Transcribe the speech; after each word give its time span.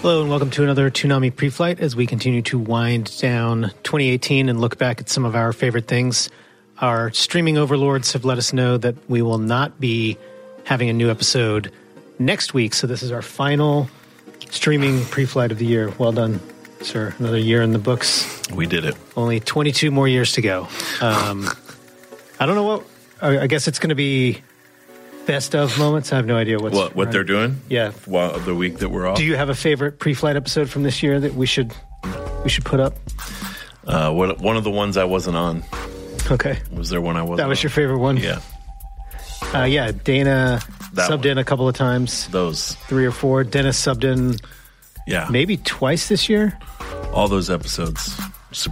Hello 0.00 0.20
and 0.20 0.30
welcome 0.30 0.50
to 0.50 0.62
another 0.62 0.92
Toonami 0.92 1.34
pre-flight 1.34 1.80
as 1.80 1.96
we 1.96 2.06
continue 2.06 2.40
to 2.42 2.56
wind 2.56 3.18
down 3.18 3.72
2018 3.82 4.48
and 4.48 4.60
look 4.60 4.78
back 4.78 5.00
at 5.00 5.08
some 5.08 5.24
of 5.24 5.34
our 5.34 5.52
favorite 5.52 5.88
things. 5.88 6.30
Our 6.80 7.12
streaming 7.12 7.58
overlords 7.58 8.12
have 8.12 8.24
let 8.24 8.38
us 8.38 8.52
know 8.52 8.76
that 8.78 8.94
we 9.10 9.22
will 9.22 9.38
not 9.38 9.80
be 9.80 10.16
having 10.62 10.88
a 10.88 10.92
new 10.92 11.10
episode 11.10 11.72
next 12.20 12.54
week, 12.54 12.74
so 12.74 12.86
this 12.86 13.02
is 13.02 13.10
our 13.10 13.22
final 13.22 13.90
streaming 14.50 15.04
pre-flight 15.06 15.50
of 15.50 15.58
the 15.58 15.66
year. 15.66 15.92
Well 15.98 16.12
done, 16.12 16.40
sir. 16.80 17.12
Another 17.18 17.38
year 17.38 17.60
in 17.60 17.72
the 17.72 17.80
books. 17.80 18.48
We 18.50 18.66
did 18.66 18.84
it. 18.84 18.96
Only 19.16 19.40
22 19.40 19.90
more 19.90 20.06
years 20.06 20.30
to 20.34 20.40
go. 20.40 20.68
Um, 21.00 21.50
I 22.38 22.46
don't 22.46 22.54
know 22.54 22.62
what. 22.62 22.86
I 23.20 23.40
I 23.40 23.46
guess 23.48 23.66
it's 23.66 23.80
going 23.80 23.88
to 23.88 23.96
be 23.96 24.42
best 25.28 25.54
of 25.54 25.78
moments. 25.78 26.12
I 26.12 26.16
have 26.16 26.26
no 26.26 26.36
idea 26.36 26.58
what's 26.58 26.74
What 26.74 26.96
what 26.96 27.12
they're 27.12 27.22
doing? 27.22 27.60
Yeah. 27.68 27.92
While 28.06 28.38
the 28.40 28.54
week 28.54 28.78
that 28.78 28.88
we're 28.88 29.06
off. 29.06 29.16
Do 29.18 29.24
you 29.24 29.36
have 29.36 29.48
a 29.50 29.54
favorite 29.54 30.00
pre-flight 30.00 30.34
episode 30.34 30.68
from 30.68 30.82
this 30.82 31.02
year 31.02 31.20
that 31.20 31.34
we 31.34 31.46
should 31.46 31.72
we 32.42 32.50
should 32.50 32.64
put 32.64 32.80
up? 32.80 32.94
uh, 33.86 34.10
what 34.12 34.40
one 34.40 34.56
of 34.56 34.64
the 34.64 34.70
ones 34.70 34.96
I 34.96 35.04
wasn't 35.04 35.36
on 35.36 35.62
Okay, 36.30 36.58
was 36.72 36.90
there 36.90 37.00
one 37.00 37.16
I 37.16 37.22
wasn't. 37.22 37.38
that 37.38 37.48
was 37.48 37.60
on? 37.60 37.62
your 37.62 37.70
favorite 37.70 37.98
one. 38.00 38.16
Yeah, 38.16 38.40
uh, 39.54 39.64
yeah. 39.64 39.92
Dana 39.92 40.60
That 40.94 41.10
subbed 41.10 41.18
one. 41.18 41.26
in 41.28 41.38
a 41.38 41.44
couple 41.44 41.68
of 41.68 41.74
times, 41.76 42.26
those. 42.28 42.74
three 42.88 43.06
or 43.06 43.12
four. 43.12 43.44
Dennis 43.44 43.80
subbed 43.80 44.04
in 44.04 44.36
Yeah, 45.06 45.28
maybe 45.30 45.56
twice 45.58 46.08
this 46.08 46.28
year. 46.28 46.58
all 47.12 47.28
those 47.28 47.48
episodes. 47.50 48.18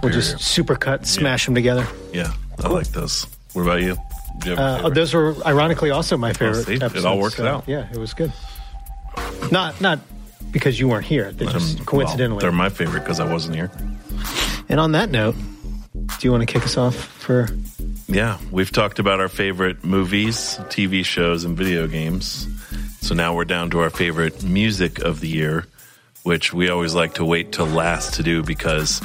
We'll 0.01 0.11
just 0.11 0.39
super 0.39 0.75
cut, 0.75 1.05
smash 1.07 1.45
them 1.45 1.53
together. 1.55 1.85
yeah, 2.13 2.33
I 2.63 2.67
like 2.67 2.87
those. 2.89 3.25
What 3.53 3.61
about 3.63 3.81
you? 3.81 3.95
Do 4.47 4.51
you 4.51 4.57
have 4.57 4.83
a 4.83 4.87
Uh, 4.87 4.89
those 4.89 5.13
were 5.13 5.35
ironically 5.45 5.91
also 5.91 6.17
my 6.17 6.33
favorite. 6.33 6.65
see? 6.65 6.73
It 6.75 7.05
all 7.05 7.19
worked 7.19 7.37
so, 7.37 7.45
out. 7.47 7.63
Yeah, 7.67 7.87
it 7.91 7.97
was 7.97 8.13
good. 8.13 8.31
Not 9.51 9.79
not 9.81 9.99
because 10.51 10.79
you 10.79 10.87
weren't 10.87 11.05
here. 11.05 11.31
They 11.31 11.45
Um, 11.45 11.53
just 11.53 11.77
well, 11.77 11.85
coincidentally. 11.85 12.41
they're 12.41 12.51
my 12.51 12.69
favorite 12.69 13.01
because 13.01 13.19
I 13.19 13.31
wasn't 13.31 13.55
here. 13.55 13.71
and 14.69 14.79
on 14.79 14.91
that 14.93 15.09
note, 15.11 15.35
do 15.93 16.27
you 16.27 16.31
want 16.31 16.47
to 16.47 16.51
kick 16.51 16.63
us 16.65 16.77
off 16.77 16.95
for? 16.95 17.49
Yeah, 18.07 18.37
we've 18.51 18.71
talked 18.71 18.99
about 18.99 19.19
our 19.19 19.27
favorite 19.29 19.83
movies, 19.83 20.59
TV 20.69 21.03
shows, 21.03 21.43
and 21.43 21.57
video 21.57 21.87
games. 21.87 22.47
So 23.01 23.13
now 23.15 23.35
we're 23.35 23.45
down 23.45 23.69
to 23.71 23.79
our 23.79 23.89
favorite 23.89 24.43
music 24.43 24.99
of 24.99 25.19
the 25.19 25.27
year, 25.27 25.65
which 26.23 26.53
we 26.53 26.69
always 26.69 26.93
like 26.95 27.15
to 27.15 27.25
wait 27.25 27.51
till 27.51 27.65
last 27.67 28.13
to 28.15 28.23
do 28.23 28.43
because 28.43 29.01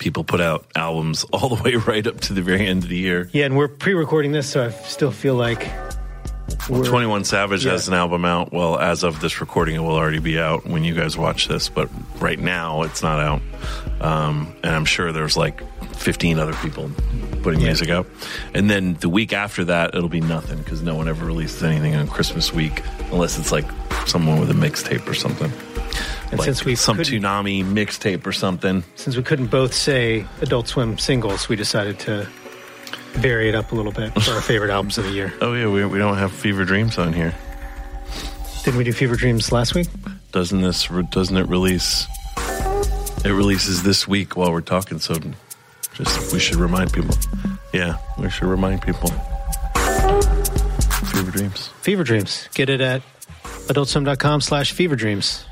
people 0.00 0.24
put 0.24 0.40
out 0.40 0.66
albums 0.74 1.22
all 1.32 1.54
the 1.54 1.62
way 1.62 1.76
right 1.76 2.04
up 2.08 2.18
to 2.22 2.32
the 2.32 2.42
very 2.42 2.66
end 2.66 2.82
of 2.82 2.88
the 2.88 2.96
year. 2.96 3.28
Yeah, 3.32 3.44
and 3.44 3.56
we're 3.56 3.68
pre-recording 3.68 4.32
this, 4.32 4.48
so 4.50 4.66
I 4.66 4.70
still 4.70 5.12
feel 5.12 5.36
like 5.36 5.70
we're 6.68 6.84
21 6.84 7.22
Savage 7.24 7.64
Yeah. 7.64 7.72
has 7.72 7.86
an 7.86 7.94
album 7.94 8.24
out. 8.24 8.52
Well, 8.52 8.76
as 8.78 9.04
of 9.04 9.20
this 9.20 9.40
recording, 9.40 9.76
it 9.76 9.80
will 9.80 9.94
already 9.94 10.18
be 10.18 10.38
out 10.40 10.66
when 10.66 10.82
you 10.82 10.94
guys 10.94 11.16
watch 11.16 11.46
this, 11.46 11.68
but 11.68 11.88
right 12.20 12.38
now 12.38 12.82
it's 12.82 13.02
not 13.04 13.20
out. 13.20 13.40
Um, 14.00 14.52
and 14.64 14.74
I'm 14.74 14.84
sure 14.84 15.12
there's 15.12 15.36
like 15.36 15.62
15 15.96 16.38
other 16.40 16.54
people 16.54 16.90
putting 17.42 17.60
Yeah. 17.60 17.66
music 17.68 17.90
out. 17.90 18.06
And 18.54 18.68
then 18.68 18.94
the 19.00 19.08
week 19.08 19.32
after 19.32 19.64
that, 19.66 19.94
it'll 19.94 20.08
be 20.08 20.20
nothing 20.20 20.58
because 20.58 20.82
no 20.82 20.94
one 20.96 21.06
ever 21.08 21.24
releases 21.24 21.62
anything 21.62 21.94
on 21.94 22.08
Christmas 22.08 22.52
week 22.52 22.82
unless 23.12 23.38
it's 23.38 23.52
like 23.52 23.66
someone 24.06 24.40
with 24.40 24.50
a 24.50 24.54
mixtape 24.54 25.06
or 25.06 25.14
something. 25.14 25.52
And 26.30 26.38
like 26.38 26.46
since 26.46 26.64
we 26.64 26.74
some 26.76 26.96
couldn't- 26.96 27.12
mixtape 27.62 28.24
or 28.26 28.32
something. 28.32 28.84
since 28.94 29.16
we 29.16 29.22
couldn't 29.22 29.48
both 29.48 29.74
say 29.74 30.26
Adult 30.42 30.68
Swim 30.68 30.96
singles, 30.98 31.48
we 31.48 31.56
decided 31.56 31.98
to 32.00 32.28
vary 33.14 33.48
it 33.48 33.54
up 33.56 33.72
a 33.72 33.74
little 33.74 33.90
bit 33.92 34.12
for 34.22 34.30
our 34.32 34.40
favorite 34.40 34.70
albums 34.70 34.96
of 34.98 35.04
the 35.04 35.10
year. 35.10 35.32
Oh 35.40 35.54
yeah, 35.54 35.68
we, 35.68 35.84
we 35.84 35.98
don't 35.98 36.16
have 36.18 36.30
Fever 36.32 36.64
Dreams 36.64 36.98
on 36.98 37.12
here. 37.12 37.34
Didn't 38.64 38.76
we 38.78 38.84
do 38.84 38.92
Fever 38.92 39.16
Dreams 39.16 39.50
last 39.50 39.74
week? 39.74 39.88
Doesn't 40.32 40.60
this 40.60 40.86
doesn't 41.10 41.36
it 41.36 41.48
release? 41.48 42.06
It 43.24 43.32
releases 43.32 43.82
this 43.82 44.06
week 44.06 44.36
while 44.36 44.52
we're 44.52 44.60
talking, 44.60 44.98
so 45.00 45.16
just 45.94 46.32
we 46.32 46.38
should 46.38 46.56
remind 46.56 46.92
people. 46.92 47.14
Yeah, 47.74 47.96
we 48.18 48.30
should 48.30 48.46
remind 48.46 48.82
people. 48.82 49.10
Fever 51.10 51.30
Dreams. 51.32 51.68
Fever 51.82 52.04
Dreams. 52.04 52.48
Get 52.54 52.68
it 52.70 52.80
at 52.80 53.02
adultswim.com 53.66 54.40
slash 54.40 54.72
fever 54.72 54.96
dreams. 54.96 55.44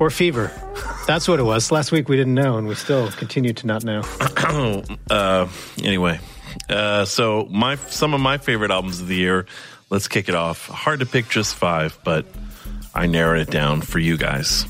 Or 0.00 0.10
fever. 0.10 0.50
That's 1.06 1.28
what 1.28 1.38
it 1.38 1.42
was. 1.42 1.70
Last 1.70 1.92
week 1.92 2.08
we 2.08 2.16
didn't 2.16 2.34
know, 2.34 2.56
and 2.56 2.66
we 2.66 2.74
still 2.74 3.10
continue 3.12 3.52
to 3.52 3.66
not 3.66 3.84
know. 3.84 4.02
Uh, 5.10 5.48
anyway, 5.82 6.18
uh, 6.68 7.04
so 7.04 7.46
my 7.50 7.76
some 7.76 8.14
of 8.14 8.20
my 8.20 8.38
favorite 8.38 8.70
albums 8.70 9.00
of 9.00 9.06
the 9.08 9.16
year. 9.16 9.46
Let's 9.90 10.08
kick 10.08 10.28
it 10.28 10.34
off. 10.34 10.66
Hard 10.66 11.00
to 11.00 11.06
pick 11.06 11.28
just 11.28 11.54
five, 11.54 11.98
but 12.04 12.26
I 12.94 13.06
narrowed 13.06 13.40
it 13.40 13.50
down 13.50 13.82
for 13.82 13.98
you 13.98 14.16
guys. 14.16 14.64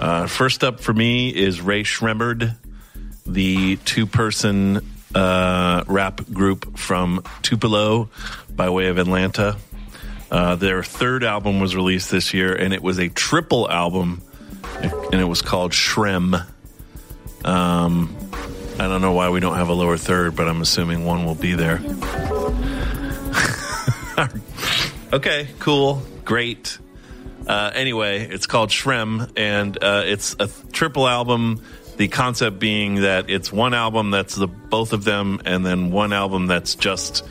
Uh, 0.00 0.26
first 0.26 0.62
up 0.62 0.80
for 0.80 0.92
me 0.92 1.28
is 1.34 1.60
Rae 1.60 1.82
Sremmurd, 1.82 2.54
the 3.26 3.76
two-person 3.76 4.84
uh, 5.14 5.84
rap 5.86 6.20
group 6.32 6.76
from 6.78 7.22
Tupelo 7.42 8.10
by 8.50 8.68
way 8.70 8.88
of 8.88 8.98
Atlanta. 8.98 9.56
Uh, 10.30 10.56
their 10.56 10.82
third 10.82 11.22
album 11.24 11.60
was 11.60 11.74
released 11.76 12.10
this 12.10 12.34
year, 12.34 12.54
and 12.54 12.74
it 12.74 12.82
was 12.82 12.98
a 12.98 13.08
triple 13.08 13.70
album, 13.70 14.20
and 14.82 15.20
it 15.20 15.28
was 15.28 15.42
called 15.42 15.72
Shrem. 15.72 16.46
Um, 17.44 18.16
I 18.78 18.88
don't 18.88 19.00
know 19.00 19.12
why 19.12 19.30
we 19.30 19.40
don't 19.40 19.56
have 19.56 19.68
a 19.68 19.72
lower 19.72 19.96
third, 19.96 20.36
but 20.36 20.48
I'm 20.48 20.60
assuming 20.60 21.04
one 21.04 21.24
will 21.24 21.34
be 21.34 21.54
there. 21.54 21.80
okay, 25.12 25.48
cool, 25.58 26.02
great. 26.24 26.78
Uh, 27.46 27.70
anyway, 27.74 28.26
it's 28.26 28.46
called 28.46 28.70
Shrem, 28.70 29.30
and 29.36 29.82
uh, 29.82 30.02
it's 30.04 30.34
a 30.38 30.48
triple 30.72 31.06
album. 31.06 31.62
The 31.96 32.08
concept 32.08 32.58
being 32.58 32.96
that 32.96 33.30
it's 33.30 33.50
one 33.52 33.72
album 33.72 34.10
that's 34.10 34.34
the 34.34 34.48
both 34.48 34.92
of 34.92 35.04
them, 35.04 35.40
and 35.44 35.64
then 35.64 35.90
one 35.90 36.12
album 36.12 36.46
that's 36.46 36.74
just 36.74 37.24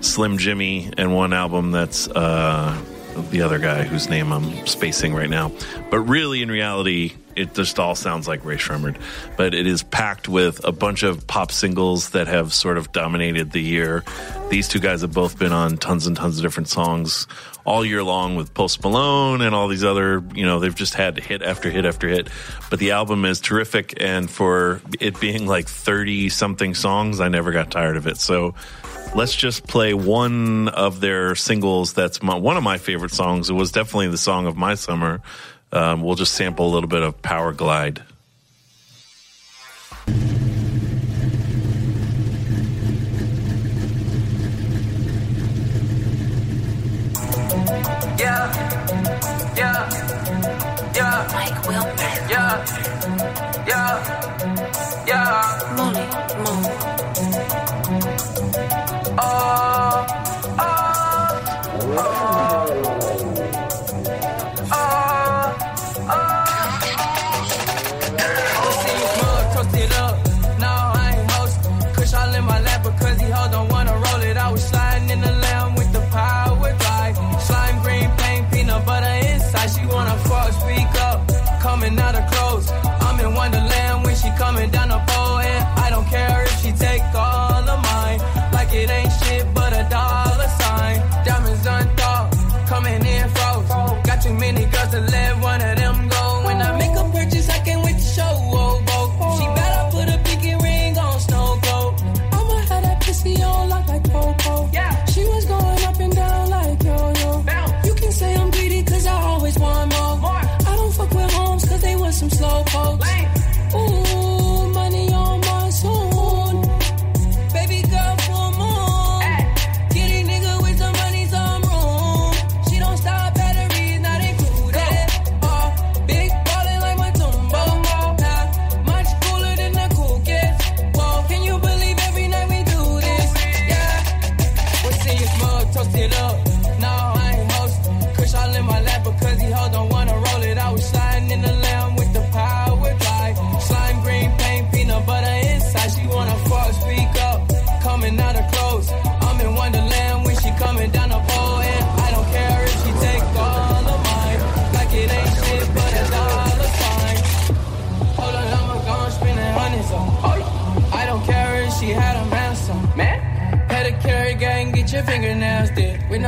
Slim 0.00 0.38
Jxmmi, 0.38 0.94
and 0.96 1.14
one 1.14 1.32
album 1.32 1.72
that's 1.72 2.08
uh, 2.08 2.80
the 3.30 3.42
other 3.42 3.58
guy 3.58 3.84
whose 3.84 4.08
name 4.08 4.32
I'm 4.32 4.66
spacing 4.66 5.14
right 5.14 5.30
now. 5.30 5.52
But 5.90 6.00
really, 6.00 6.42
in 6.42 6.50
reality, 6.50 7.12
it 7.36 7.54
just 7.54 7.78
all 7.78 7.94
sounds 7.94 8.26
like 8.26 8.44
Rae 8.44 8.56
Sremmurd. 8.56 8.96
But 9.36 9.54
it 9.54 9.66
is 9.66 9.82
packed 9.82 10.28
with 10.28 10.64
a 10.64 10.72
bunch 10.72 11.02
of 11.02 11.26
pop 11.26 11.52
singles 11.52 12.10
that 12.10 12.26
have 12.26 12.52
sort 12.52 12.78
of 12.78 12.92
dominated 12.92 13.52
the 13.52 13.62
year. 13.62 14.04
These 14.48 14.68
two 14.68 14.80
guys 14.80 15.02
have 15.02 15.12
both 15.12 15.38
been 15.38 15.52
on 15.52 15.76
tons 15.76 16.06
and 16.06 16.16
tons 16.16 16.38
of 16.38 16.42
different 16.42 16.68
songs 16.68 17.26
all 17.66 17.84
year 17.84 18.02
long 18.02 18.36
with 18.36 18.54
Post 18.54 18.82
Malone 18.82 19.42
and 19.42 19.54
all 19.54 19.66
these 19.66 19.84
other, 19.84 20.22
you 20.34 20.46
know, 20.46 20.60
they've 20.60 20.74
just 20.74 20.94
had 20.94 21.18
hit 21.18 21.42
after 21.42 21.68
hit 21.68 21.84
after 21.84 22.08
hit. 22.08 22.28
But 22.70 22.78
the 22.78 22.92
album 22.92 23.24
is 23.24 23.40
terrific. 23.40 24.00
And 24.00 24.30
for 24.30 24.80
it 25.00 25.20
being 25.20 25.46
like 25.46 25.66
30 25.68 26.28
something 26.28 26.74
songs, 26.74 27.20
I 27.20 27.28
never 27.28 27.50
got 27.50 27.70
tired 27.70 27.96
of 27.96 28.06
it. 28.06 28.18
So 28.18 28.54
let's 29.14 29.34
just 29.34 29.66
play 29.66 29.94
one 29.94 30.68
of 30.68 31.00
their 31.00 31.34
singles 31.34 31.92
that's 31.92 32.22
my, 32.22 32.36
one 32.36 32.56
of 32.56 32.62
my 32.62 32.78
favorite 32.78 33.12
songs. 33.12 33.50
It 33.50 33.54
was 33.54 33.72
definitely 33.72 34.08
the 34.08 34.18
song 34.18 34.46
of 34.46 34.56
my 34.56 34.76
summer. 34.76 35.20
Um, 35.72 36.02
we'll 36.02 36.14
just 36.14 36.34
sample 36.34 36.66
a 36.66 36.72
little 36.72 36.88
bit 36.88 37.02
of 37.02 37.20
Powerglide. 37.22 38.02
Yeah, 48.18 48.52
yeah, 49.56 50.92
yeah. 50.94 51.28
Mike 51.32 51.66
Wilmer. 51.68 51.92
Yeah, 52.30 52.64
yeah, 53.66 54.55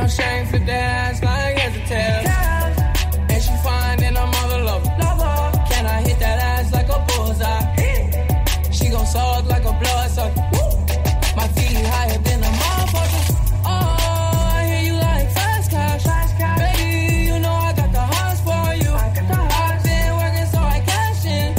no 0.01 0.07
shame, 0.07 0.45
ass 0.69 1.21
like 1.23 1.57
hesitate. 1.57 2.25
And 3.31 3.41
she 3.43 3.53
lover. 4.69 4.89
Can 5.69 5.85
I 5.85 6.01
hit 6.07 6.19
that 6.19 6.37
ass 6.51 6.73
like 6.73 6.89
a 6.89 6.99
bullseye? 7.07 8.71
She 8.71 8.89
gon' 8.89 9.05
suck 9.05 9.45
like 9.53 9.65
a. 9.65 10.27
My 11.39 11.47
feet 11.55 11.85
higher 11.93 12.17
than 12.27 12.39
a 12.49 12.51
motherfucker. 12.61 13.23
Oh, 13.65 14.55
I 14.55 14.61
hear 14.69 14.83
you 14.89 14.95
like 15.07 15.27
fast 15.37 15.71
cash. 15.71 16.03
Baby, 16.59 17.25
you 17.29 17.39
know 17.39 17.55
I 17.69 17.71
got 17.79 17.91
the 17.97 18.03
for 18.47 18.65
you. 18.83 18.91
I've 19.63 19.83
been 19.89 20.11
working 20.21 20.47
so 20.53 20.59
I 20.75 20.79
cash 20.89 21.25
in. 21.25 21.49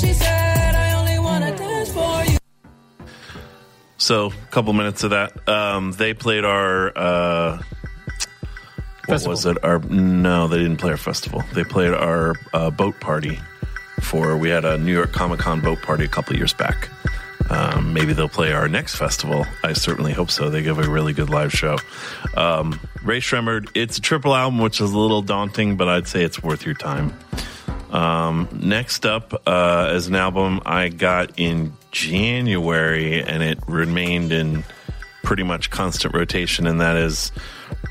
She 0.00 0.12
said 0.22 0.74
I 0.74 0.86
only 0.98 1.18
wanna 1.18 1.56
dance 1.56 1.92
for 1.92 2.24
you. 2.32 2.38
So, 3.98 4.26
a 4.26 4.50
couple 4.50 4.72
minutes 4.72 5.04
of 5.04 5.10
that. 5.10 5.48
Um, 5.48 5.92
they 5.92 6.12
played 6.12 6.44
our. 6.44 6.92
Uh, 6.96 7.62
what 9.06 9.26
was 9.26 9.46
it? 9.46 9.62
Our 9.64 9.78
no, 9.80 10.48
they 10.48 10.58
didn't 10.58 10.78
play 10.78 10.90
our 10.90 10.96
festival. 10.96 11.42
They 11.52 11.64
played 11.64 11.92
our 11.92 12.34
uh, 12.52 12.70
boat 12.70 12.98
party. 13.00 13.40
For 14.00 14.36
we 14.36 14.50
had 14.50 14.64
a 14.64 14.76
New 14.76 14.92
York 14.92 15.12
Comic 15.12 15.40
Con 15.40 15.60
boat 15.60 15.80
party 15.80 16.04
a 16.04 16.08
couple 16.08 16.36
years 16.36 16.52
back. 16.52 16.90
Um, 17.50 17.92
maybe 17.92 18.12
they'll 18.12 18.28
play 18.28 18.52
our 18.52 18.68
next 18.68 18.96
festival. 18.96 19.46
I 19.62 19.74
certainly 19.74 20.12
hope 20.12 20.30
so. 20.30 20.50
They 20.50 20.62
give 20.62 20.78
a 20.78 20.88
really 20.88 21.12
good 21.12 21.30
live 21.30 21.52
show. 21.52 21.78
Um, 22.36 22.80
Rae 23.02 23.20
Sremmurd. 23.20 23.70
It's 23.74 23.98
a 23.98 24.00
triple 24.00 24.34
album, 24.34 24.58
which 24.60 24.80
is 24.80 24.92
a 24.92 24.98
little 24.98 25.22
daunting, 25.22 25.76
but 25.76 25.88
I'd 25.88 26.08
say 26.08 26.22
it's 26.24 26.42
worth 26.42 26.64
your 26.64 26.74
time. 26.74 27.16
Um, 27.90 28.48
next 28.52 29.06
up, 29.06 29.34
uh, 29.46 29.88
as 29.90 30.08
an 30.08 30.16
album 30.16 30.60
I 30.66 30.88
got 30.88 31.38
in 31.38 31.74
January, 31.92 33.22
and 33.22 33.42
it 33.42 33.58
remained 33.68 34.32
in 34.32 34.64
pretty 35.22 35.42
much 35.42 35.70
constant 35.70 36.14
rotation, 36.14 36.66
and 36.66 36.80
that 36.80 36.96
is 36.96 37.30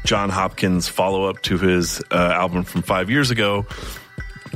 Jon 0.06 0.30
Hopkins' 0.30 0.88
follow 0.88 1.25
up 1.25 1.41
to 1.44 1.57
his 1.57 2.01
uh, 2.12 2.15
album 2.15 2.63
from 2.63 2.81
five 2.81 3.09
years 3.09 3.31
ago. 3.31 3.65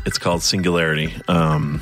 It's 0.06 0.18
called 0.18 0.44
Singularity. 0.44 1.14
Um, 1.28 1.82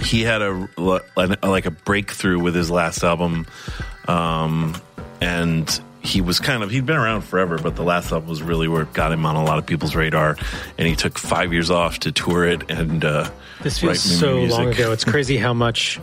he 0.00 0.22
had 0.22 0.42
a 0.42 0.68
like 0.78 1.66
a 1.66 1.70
breakthrough 1.70 2.38
with 2.38 2.54
his 2.54 2.70
last 2.70 3.02
album, 3.02 3.46
um, 4.08 4.74
and 5.20 5.80
he 6.02 6.20
was 6.20 6.38
kind 6.38 6.62
of 6.62 6.70
he'd 6.70 6.86
been 6.86 6.96
around 6.96 7.22
forever, 7.22 7.58
but 7.58 7.76
the 7.76 7.82
last 7.82 8.12
album 8.12 8.28
was 8.28 8.42
really 8.42 8.68
where 8.68 8.82
it 8.82 8.92
got 8.92 9.10
him 9.12 9.24
on 9.26 9.36
a 9.36 9.44
lot 9.44 9.58
of 9.58 9.66
people's 9.66 9.94
radar. 9.94 10.36
And 10.78 10.86
he 10.86 10.94
took 10.96 11.18
five 11.18 11.52
years 11.52 11.70
off 11.70 11.98
to 12.00 12.12
tour 12.12 12.44
it 12.44 12.70
and 12.70 13.04
uh, 13.04 13.30
This 13.62 13.78
feels 13.78 14.00
so 14.00 14.36
music. 14.38 14.58
long 14.58 14.68
ago. 14.68 14.92
It's 14.92 15.04
crazy 15.04 15.36
how 15.36 15.52
much 15.54 15.98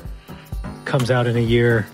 comes 0.85 1.09
out 1.11 1.27
in 1.27 1.37
a 1.37 1.41
year. 1.41 1.87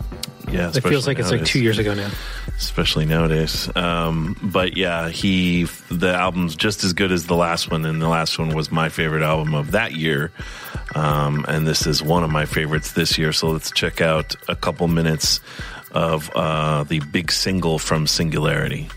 Yeah, 0.52 0.70
It 0.74 0.82
feels 0.84 1.08
like 1.08 1.20
it's 1.20 1.32
like 1.32 1.46
two 1.46 1.62
years 1.62 1.78
ago 1.78 1.94
now. 1.94 2.10
especially 2.58 3.06
nowadays. 3.06 3.70
Um, 3.76 4.36
but 4.42 4.76
yeah, 4.78 5.10
he 5.10 5.64
the 5.90 6.14
album's 6.14 6.56
just 6.56 6.84
as 6.84 6.94
good 6.94 7.12
as 7.12 7.28
the 7.28 7.36
last 7.36 7.72
one, 7.72 7.86
and 7.86 8.02
the 8.02 8.08
last 8.10 8.38
one 8.40 8.50
was 8.56 8.72
my 8.72 8.90
favorite 8.90 9.24
album 9.24 9.54
of 9.56 9.72
that 9.72 9.94
year. 9.94 10.32
Um, 10.96 11.46
and 11.48 11.68
this 11.68 11.86
is 11.86 12.02
one 12.02 12.24
of 12.24 12.32
my 12.32 12.46
favorites 12.46 12.94
this 12.94 13.18
year. 13.18 13.32
So 13.32 13.50
let's 13.52 13.72
check 13.72 14.02
out 14.02 14.36
a 14.48 14.56
couple 14.56 14.88
minutes 14.88 15.40
of 15.92 16.30
uh, 16.36 16.84
the 16.84 17.00
big 17.00 17.32
single 17.32 17.80
from 17.80 18.08
Singularity. 18.08 18.90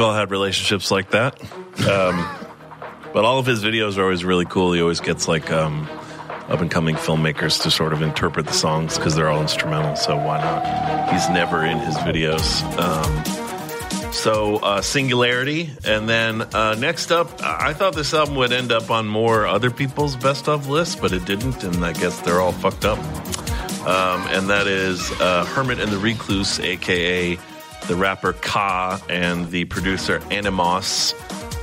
We've 0.00 0.06
all 0.06 0.14
had 0.14 0.30
relationships 0.30 0.90
like 0.90 1.10
that. 1.10 1.38
Um, 1.86 2.26
but 3.12 3.26
all 3.26 3.38
of 3.38 3.44
his 3.44 3.62
videos 3.62 3.98
are 3.98 4.04
always 4.04 4.24
really 4.24 4.46
cool. 4.46 4.72
He 4.72 4.80
always 4.80 5.00
gets 5.00 5.28
like 5.28 5.52
um, 5.52 5.86
up 6.48 6.62
and 6.62 6.70
coming 6.70 6.94
filmmakers 6.94 7.64
to 7.64 7.70
sort 7.70 7.92
of 7.92 8.00
interpret 8.00 8.46
the 8.46 8.54
songs 8.54 8.96
because 8.96 9.14
they're 9.14 9.28
all 9.28 9.42
instrumental. 9.42 9.96
So 9.96 10.16
why 10.16 10.40
not? 10.40 11.12
He's 11.12 11.28
never 11.28 11.66
in 11.66 11.76
his 11.80 11.94
videos. 11.96 12.62
Um, 12.78 14.10
so 14.10 14.56
uh, 14.56 14.80
Singularity, 14.80 15.68
and 15.84 16.08
then 16.08 16.40
uh, 16.54 16.76
next 16.76 17.12
up, 17.12 17.42
I 17.42 17.74
thought 17.74 17.94
this 17.94 18.14
album 18.14 18.36
would 18.36 18.52
end 18.52 18.72
up 18.72 18.90
on 18.90 19.06
more 19.06 19.46
other 19.46 19.70
people's 19.70 20.16
best 20.16 20.48
of 20.48 20.66
lists, 20.70 20.96
but 20.96 21.12
it 21.12 21.26
didn't, 21.26 21.62
and 21.62 21.84
I 21.84 21.92
guess 21.92 22.18
they're 22.22 22.40
all 22.40 22.52
fucked 22.52 22.86
up. 22.86 22.98
Um, 23.86 24.26
and 24.28 24.48
that 24.48 24.66
is 24.66 25.10
uh, 25.20 25.44
Hermit 25.44 25.78
and 25.78 25.92
the 25.92 25.98
Recluse, 25.98 26.58
aka 26.58 27.38
the 27.90 27.96
rapper 27.96 28.32
Ka 28.34 29.02
and 29.08 29.50
the 29.50 29.64
producer 29.64 30.20
Animoss. 30.30 31.12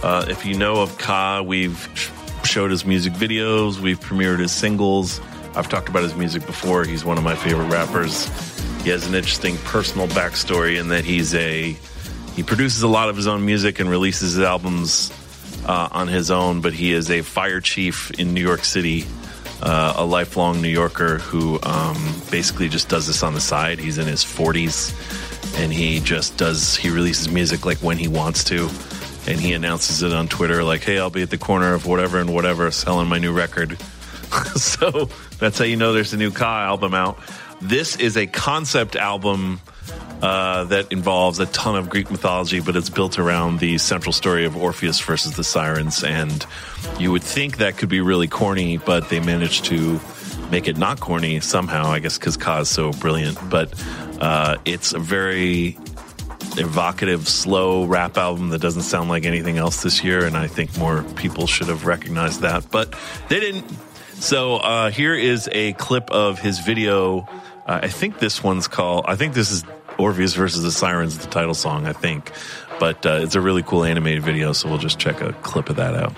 Uh, 0.04 0.26
if 0.28 0.46
you 0.46 0.58
know 0.58 0.82
of 0.82 0.98
Ka, 0.98 1.42
we've 1.42 1.88
showed 2.44 2.70
his 2.70 2.84
music 2.84 3.14
videos, 3.14 3.80
we've 3.80 4.02
premiered 4.02 4.40
his 4.40 4.52
singles. 4.52 5.22
I've 5.56 5.70
talked 5.70 5.88
about 5.88 6.04
his 6.04 6.16
music 6.16 6.46
before. 6.46 6.84
He's 6.84 7.06
one 7.06 7.18
of 7.18 7.24
my 7.24 7.34
favorite 7.34 7.72
rappers. 7.72 8.26
He 8.84 8.90
has 8.90 9.08
an 9.08 9.16
interesting 9.16 9.56
personal 9.60 10.10
backstory 10.10 10.78
in 10.78 10.90
that 10.90 11.06
he's 11.06 11.34
a 11.34 11.78
he 12.36 12.44
produces 12.44 12.84
a 12.84 12.90
lot 12.90 13.08
of 13.08 13.16
his 13.16 13.28
own 13.28 13.46
music 13.46 13.80
and 13.80 13.90
releases 13.90 14.34
his 14.34 14.44
albums 14.44 15.14
uh, 15.66 15.88
on 15.94 16.10
his 16.10 16.30
own, 16.30 16.60
but 16.60 16.74
he 16.74 16.92
is 16.92 17.10
a 17.10 17.22
fire 17.22 17.62
chief 17.62 18.12
in 18.20 18.34
New 18.34 18.44
York 18.44 18.66
City, 18.66 19.06
uh, 19.62 19.94
a 19.96 20.04
lifelong 20.04 20.62
New 20.62 20.68
Yorker 20.68 21.20
who 21.20 21.58
um, 21.64 21.96
basically 22.30 22.68
just 22.68 22.90
does 22.90 23.08
this 23.08 23.24
on 23.24 23.34
the 23.34 23.40
side. 23.40 23.80
He's 23.80 23.98
in 23.98 24.08
his 24.08 24.26
40s 24.26 24.94
and 25.56 25.72
he 25.72 26.00
just 26.00 26.38
does, 26.38 26.76
he 26.76 26.90
releases 26.90 27.30
music 27.30 27.66
like 27.66 27.78
when 27.80 27.98
he 27.98 28.08
wants 28.08 28.44
to. 28.46 28.70
And 29.28 29.40
he 29.40 29.54
announces 29.54 30.04
it 30.04 30.14
on 30.14 30.30
Twitter, 30.30 30.64
like, 30.64 30.84
hey, 30.84 31.00
I'll 31.00 31.10
be 31.10 31.22
at 31.22 31.30
the 31.30 31.38
corner 31.38 31.74
of 31.74 31.86
whatever 31.86 32.20
and 32.20 32.34
whatever 32.34 32.72
selling 32.72 33.10
my 33.10 33.20
new 33.20 33.34
record. 33.34 33.78
so 34.56 35.10
that's 35.40 35.60
how 35.60 35.66
you 35.66 35.76
know 35.76 35.92
there's 35.94 36.14
a 36.14 36.18
new 36.18 36.32
Ka 36.32 36.62
album 36.64 36.94
out. 36.94 37.20
This 37.60 37.98
is 37.98 38.16
a 38.16 38.26
concept 38.26 38.96
album 38.96 39.60
uh, 40.22 40.64
that 40.66 40.92
involves 40.92 41.40
a 41.40 41.46
ton 41.48 41.76
of 41.76 41.90
Greek 41.90 42.10
mythology, 42.10 42.60
but 42.60 42.76
it's 42.76 42.90
built 42.90 43.20
around 43.20 43.60
the 43.60 43.78
central 43.78 44.14
story 44.14 44.46
of 44.46 44.56
Orpheus 44.56 45.00
versus 45.00 45.36
the 45.36 45.44
Sirens. 45.44 46.04
And 46.04 46.46
you 47.00 47.12
would 47.12 47.24
think 47.24 47.58
that 47.58 47.78
could 47.78 47.90
be 47.90 48.02
really 48.02 48.28
corny, 48.28 48.78
but 48.78 49.10
they 49.10 49.20
managed 49.20 49.66
to 49.66 50.00
make 50.52 50.68
it 50.68 50.78
not 50.78 51.00
corny 51.00 51.40
somehow, 51.40 51.88
I 51.88 52.00
guess, 52.00 52.18
because 52.18 52.38
Ka 52.38 52.60
is 52.60 52.70
so 52.70 52.92
brilliant. 52.92 53.38
But 53.50 53.74
uh, 54.22 54.58
it's 54.66 54.94
a 54.94 55.00
very 55.00 55.78
evocative, 56.58 57.28
slow 57.28 57.86
rap 57.86 58.18
album 58.18 58.50
that 58.50 58.62
doesn't 58.62 58.84
sound 58.84 59.10
like 59.10 59.26
anything 59.26 59.58
else 59.58 59.84
this 59.84 60.04
year. 60.04 60.26
And 60.26 60.36
I 60.36 60.48
think 60.48 60.78
more 60.78 61.04
people 61.16 61.48
should 61.48 61.68
have 61.68 61.86
recognized 61.86 62.42
that, 62.42 62.70
but 62.72 62.96
they 63.30 63.40
didn't. 63.40 63.66
So 64.14 64.56
uh, 64.56 64.90
here 64.90 65.14
is 65.14 65.48
a 65.52 65.74
clip 65.74 66.10
of 66.10 66.40
his 66.40 66.60
video. 66.60 67.28
Uh, 67.66 67.82
I 67.84 67.90
think 67.90 68.20
this 68.20 68.44
one's 68.44 68.68
called, 68.68 69.06
I 69.08 69.16
think 69.16 69.34
this 69.34 69.52
is 69.52 69.64
Orpheus 70.00 70.34
versus 70.34 70.64
the 70.64 70.72
Sirens, 70.72 71.18
the 71.18 71.28
title 71.28 71.54
song, 71.54 71.86
I 71.86 71.94
think. 71.94 72.32
But 72.80 73.06
uh, 73.06 73.20
it's 73.22 73.36
a 73.36 73.42
really 73.42 73.64
cool 73.64 73.84
animated 73.84 74.24
video, 74.24 74.54
so 74.54 74.70
we'll 74.70 74.78
just 74.78 75.00
check 75.00 75.22
a 75.22 75.34
clip 75.34 75.70
of 75.70 75.76
that 75.78 75.96
out. 75.96 76.16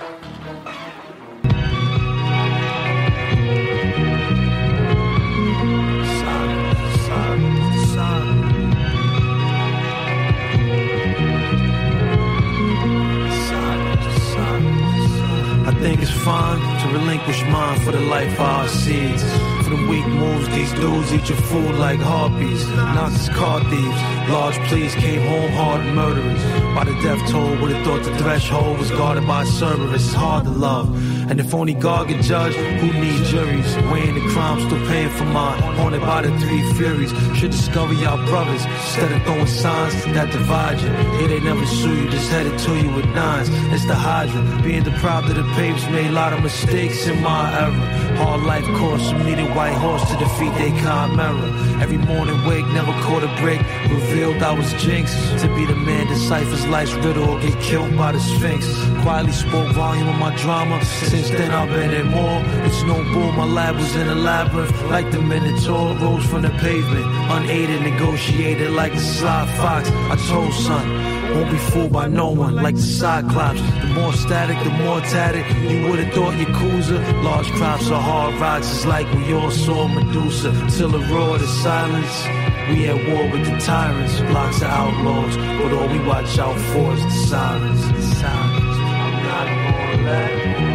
Fine 16.30 16.62
to 16.82 16.88
relinquish 17.00 17.42
mine 17.46 17.80
for 17.80 17.92
the 17.92 18.00
life 18.00 18.40
our 18.40 18.68
seeds. 18.68 19.59
Weak 19.70 20.06
moves, 20.08 20.48
these 20.50 20.72
dudes 20.74 21.14
eat 21.14 21.30
your 21.30 21.38
food 21.38 21.76
like 21.76 22.00
harpies. 22.00 22.68
Nazis, 22.70 23.30
car 23.30 23.60
thieves, 23.70 24.30
large 24.30 24.58
pleas 24.68 24.94
came 24.96 25.22
home 25.22 25.52
hard 25.52 25.86
murderers. 25.96 26.44
By 26.76 26.86
the 26.86 26.94
death 27.02 27.22
toll, 27.30 27.58
would 27.58 27.72
have 27.72 27.86
thought 27.86 28.04
the 28.04 28.18
threshold 28.18 28.80
was 28.80 28.90
guarded 28.92 29.28
by 29.28 29.44
Cerberus. 29.46 30.06
It's 30.06 30.14
hard 30.14 30.46
to 30.46 30.52
love. 30.52 30.88
And 31.30 31.40
if 31.40 31.54
only 31.54 31.74
God 31.74 32.08
could 32.08 32.22
judge, 32.22 32.56
who 32.56 32.92
need 32.94 33.24
juries? 33.26 33.76
Weighing 33.92 34.16
the 34.16 34.28
crime, 34.32 34.60
still 34.62 34.88
paying 34.88 35.10
for 35.10 35.26
mine. 35.26 35.62
Haunted 35.78 36.02
by 36.02 36.22
the 36.24 36.40
three 36.40 36.64
furies. 36.74 37.12
Should 37.38 37.52
discover 37.52 37.94
y'all 37.94 38.24
brothers 38.28 38.66
instead 38.66 39.12
of 39.12 39.22
throwing 39.24 39.48
signs 39.48 39.94
that 40.16 40.32
divide 40.32 40.80
you. 40.82 40.90
Here 41.20 41.28
they 41.28 41.40
never 41.42 41.66
sue 41.66 41.96
you, 42.04 42.10
just 42.10 42.30
headed 42.30 42.58
to 42.60 42.76
you 42.76 42.90
with 42.96 43.06
nines. 43.08 43.50
It's 43.74 43.86
the 43.86 43.96
Hydra. 43.96 44.62
Being 44.64 44.84
deprived 44.84 45.30
of 45.30 45.36
the 45.36 45.44
papers 45.54 45.88
made 45.90 46.08
a 46.08 46.14
lot 46.14 46.34
of 46.34 46.42
mistakes 46.42 47.06
in 47.08 47.22
my 47.22 47.54
era. 47.60 48.18
Hard 48.18 48.42
life 48.44 48.66
course, 48.78 49.12
needed 49.26 49.54
white 49.60 49.80
horse 49.86 50.06
to 50.10 50.16
defeat 50.26 50.54
they 50.62 50.72
chimera. 50.82 51.48
Every 51.84 51.98
morning 51.98 52.40
wake, 52.48 52.68
never 52.80 52.94
caught 53.06 53.24
a 53.30 53.32
break. 53.42 53.60
Revealed 53.98 54.42
I 54.50 54.54
was 54.60 54.72
jinx. 54.84 55.06
To 55.42 55.48
be 55.56 55.64
the 55.72 55.76
man 55.76 56.08
deciphers 56.08 56.66
life's 56.68 56.94
riddle 57.04 57.28
or 57.32 57.38
get 57.42 57.56
killed 57.70 57.94
by 57.98 58.14
the 58.14 58.22
Sphinx. 58.32 58.62
Quietly 59.04 59.34
spoke 59.34 59.70
volume 59.76 60.08
of 60.14 60.18
my 60.26 60.34
drama. 60.44 60.76
Since 61.12 61.30
then 61.32 61.52
I've 61.52 61.72
been 61.78 61.92
in 62.00 62.08
more. 62.08 62.40
It's 62.68 62.82
no 62.84 62.98
bull, 63.12 63.32
my 63.34 63.48
lab 63.58 63.76
was 63.76 63.94
in 64.02 64.08
a 64.08 64.16
labyrinth. 64.16 64.82
Like 64.96 65.12
the 65.12 65.22
Minotaur, 65.22 65.88
rose 66.04 66.26
from 66.32 66.44
the 66.44 66.54
pavement. 66.66 67.08
Unaided, 67.36 67.82
negotiated 67.82 68.72
like 68.72 68.94
the 68.94 69.06
sly 69.18 69.46
fox. 69.58 69.90
I 70.14 70.16
told 70.30 70.54
son. 70.54 71.10
Won't 71.34 71.52
be 71.52 71.58
fooled 71.58 71.92
by 71.92 72.08
no 72.08 72.32
one 72.32 72.56
like 72.56 72.76
the 72.76 72.82
Cyclops. 72.82 73.62
The 73.62 73.90
more 73.94 74.14
static, 74.14 74.58
the 74.64 74.72
more 74.84 75.00
tatted. 75.02 75.46
You 75.70 75.88
would 75.88 76.00
have 76.00 76.12
thought 76.14 76.34
Yakuza. 76.34 76.98
Large 77.24 77.52
crops 77.52 77.88
of 77.92 78.02
hard 78.02 78.34
rocks. 78.42 78.68
It's 78.72 78.86
like 78.88 79.08
we 79.14 79.34
all 79.34 79.49
saw 79.52 79.88
Medusa. 79.88 80.52
Till 80.78 80.90
the 80.90 81.00
roar 81.14 81.36
of 81.36 81.42
silence. 81.64 82.28
We 82.70 82.88
at 82.88 82.96
war 83.08 83.24
with 83.32 83.46
the 83.46 83.58
tyrants. 83.60 84.20
Blocks 84.22 84.62
of 84.62 84.70
outlaws. 84.70 85.36
But 85.38 85.74
all 85.74 85.88
we 85.88 86.00
watch 86.06 86.38
out 86.38 86.60
for 86.72 86.94
is 86.94 87.04
the 87.04 87.12
silence. 87.28 87.82
The 87.82 88.02
silence. 88.22 88.78
I'm 89.04 89.16
not 89.30 89.48
gonna 89.48 90.04
let 90.06 90.32
you 90.50 90.70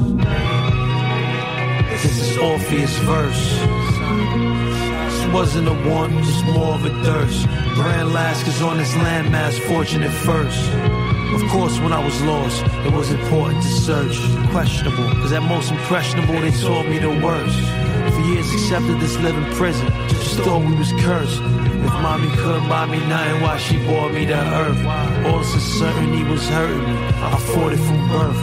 This 1.90 2.04
is 2.20 2.38
Orpheus 2.38 2.96
verse. 2.98 3.85
This 4.06 5.26
wasn't 5.32 5.68
a 5.68 5.88
want, 5.88 6.12
just 6.24 6.44
more 6.46 6.74
of 6.74 6.84
a 6.84 6.90
thirst. 7.02 7.46
Grand 7.74 8.12
Lasker's 8.12 8.62
on 8.62 8.78
this 8.78 8.92
landmass, 8.94 9.58
fortunate 9.68 10.12
first. 10.12 10.70
Of 11.34 11.42
course, 11.50 11.78
when 11.80 11.92
I 11.92 12.02
was 12.02 12.20
lost, 12.22 12.64
it 12.86 12.92
was 12.92 13.10
important 13.10 13.62
to 13.62 13.68
search. 13.68 14.16
Questionable, 14.50 15.04
cause 15.20 15.32
at 15.32 15.42
most 15.42 15.70
impressionable, 15.70 16.40
they 16.40 16.52
taught 16.52 16.86
me 16.86 16.98
the 16.98 17.10
worst. 17.10 17.58
For 18.14 18.20
years, 18.22 18.50
accepted 18.52 19.00
this 19.00 19.18
living 19.18 19.44
prison, 19.54 19.86
just 20.08 20.38
thought 20.38 20.64
we 20.64 20.74
was 20.76 20.92
cursed. 20.92 21.40
If 21.42 21.92
mommy 22.00 22.30
couldn't 22.36 22.68
buy 22.68 22.86
me 22.86 22.98
nothing, 23.06 23.42
why 23.42 23.58
she 23.58 23.76
brought 23.84 24.12
me 24.12 24.26
to 24.26 24.34
earth? 24.34 24.86
All 25.26 25.40
this 25.40 25.54
uncertainty 25.54 26.22
was 26.22 26.48
hurting 26.48 26.78
me. 26.78 26.96
I 26.96 27.38
fought 27.38 27.72
it 27.72 27.78
from 27.78 28.08
birth. 28.08 28.40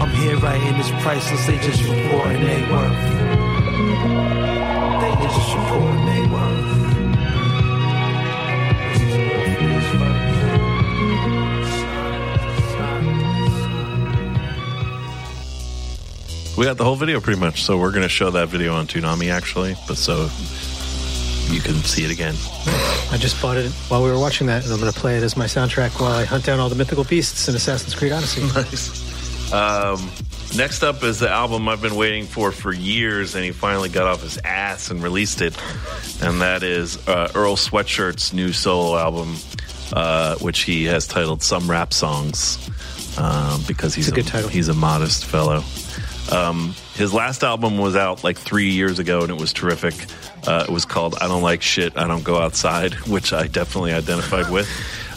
I'm 0.00 0.10
here 0.10 0.36
writing 0.38 0.76
this 0.78 0.90
priceless, 1.02 1.46
they 1.46 1.58
just 1.58 1.82
reporting 1.84 2.40
they 2.40 2.62
worth. 2.70 3.17
They 3.98 5.10
just 5.22 5.54
reporting 5.56 6.06
they 6.06 6.22
worth. 6.28 6.70
This 8.92 9.00
is 9.02 9.14
Orpheus 9.18 9.88
We 16.56 16.64
got 16.64 16.76
the 16.76 16.84
whole 16.84 16.96
video 16.96 17.20
pretty 17.20 17.40
much, 17.40 17.62
so 17.62 17.76
we're 17.76 17.90
going 17.90 18.02
to 18.02 18.08
show 18.08 18.30
that 18.30 18.48
video 18.48 18.74
on 18.74 18.86
Toonami 18.86 19.32
actually, 19.32 19.74
but 19.88 19.96
so 19.96 20.28
you 21.52 21.60
can 21.60 21.74
see 21.82 22.04
it 22.04 22.12
again. 22.12 22.34
I 23.10 23.16
just 23.18 23.40
bought 23.42 23.56
it 23.56 23.72
while 23.88 24.04
we 24.04 24.10
were 24.10 24.18
watching 24.18 24.46
that, 24.46 24.64
and 24.64 24.72
I'm 24.72 24.78
going 24.78 24.92
to 24.92 24.98
play 24.98 25.16
it 25.16 25.24
as 25.24 25.36
my 25.36 25.46
soundtrack 25.46 26.00
while 26.00 26.12
I 26.12 26.24
hunt 26.24 26.44
down 26.44 26.60
all 26.60 26.68
the 26.68 26.76
mythical 26.76 27.04
beasts 27.04 27.48
in 27.48 27.56
Assassin's 27.56 27.94
Creed 27.96 28.12
Odyssey. 28.12 28.42
Nice. 28.54 29.52
Um, 29.52 30.10
next 30.56 30.82
up 30.82 31.02
is 31.02 31.18
the 31.20 31.28
album 31.28 31.68
I've 31.68 31.82
been 31.82 31.96
waiting 31.96 32.24
for 32.24 32.52
for 32.52 32.72
years, 32.72 33.34
and 33.34 33.44
he 33.44 33.52
finally 33.52 33.88
got 33.88 34.06
off 34.06 34.22
his 34.22 34.38
ass 34.38 34.90
and 34.90 35.02
released 35.02 35.40
it, 35.40 35.56
and 36.22 36.40
that 36.40 36.62
is 36.62 37.06
uh, 37.08 37.30
Earl 37.34 37.56
Sweatshirt's 37.56 38.32
new 38.32 38.52
solo 38.52 38.96
album, 38.98 39.36
uh, 39.92 40.36
which 40.36 40.60
he 40.60 40.84
has 40.84 41.06
titled 41.06 41.42
"Some 41.42 41.70
Rap 41.70 41.92
Songs," 41.92 42.58
um, 43.18 43.62
because 43.66 43.94
he's 43.94 44.08
It's 44.08 44.16
a 44.16 44.20
good 44.20 44.26
title. 44.26 44.48
He's 44.48 44.68
a 44.68 44.74
modest 44.74 45.24
fellow. 45.24 45.62
Um, 46.30 46.74
his 46.94 47.14
last 47.14 47.42
album 47.42 47.78
was 47.78 47.96
out 47.96 48.22
like 48.24 48.36
three 48.36 48.70
years 48.70 48.98
ago, 48.98 49.22
and 49.22 49.30
it 49.30 49.38
was 49.38 49.52
terrific. 49.52 49.94
Uh, 50.46 50.64
it 50.68 50.72
was 50.72 50.84
called 50.84 51.16
"I 51.20 51.28
Don't 51.28 51.42
Like 51.42 51.62
Shit, 51.62 51.96
I 51.96 52.06
Don't 52.06 52.24
Go 52.24 52.38
Outside," 52.38 52.94
which 53.06 53.32
I 53.32 53.46
definitely 53.46 53.92
identified 53.92 54.50
with. 54.50 54.68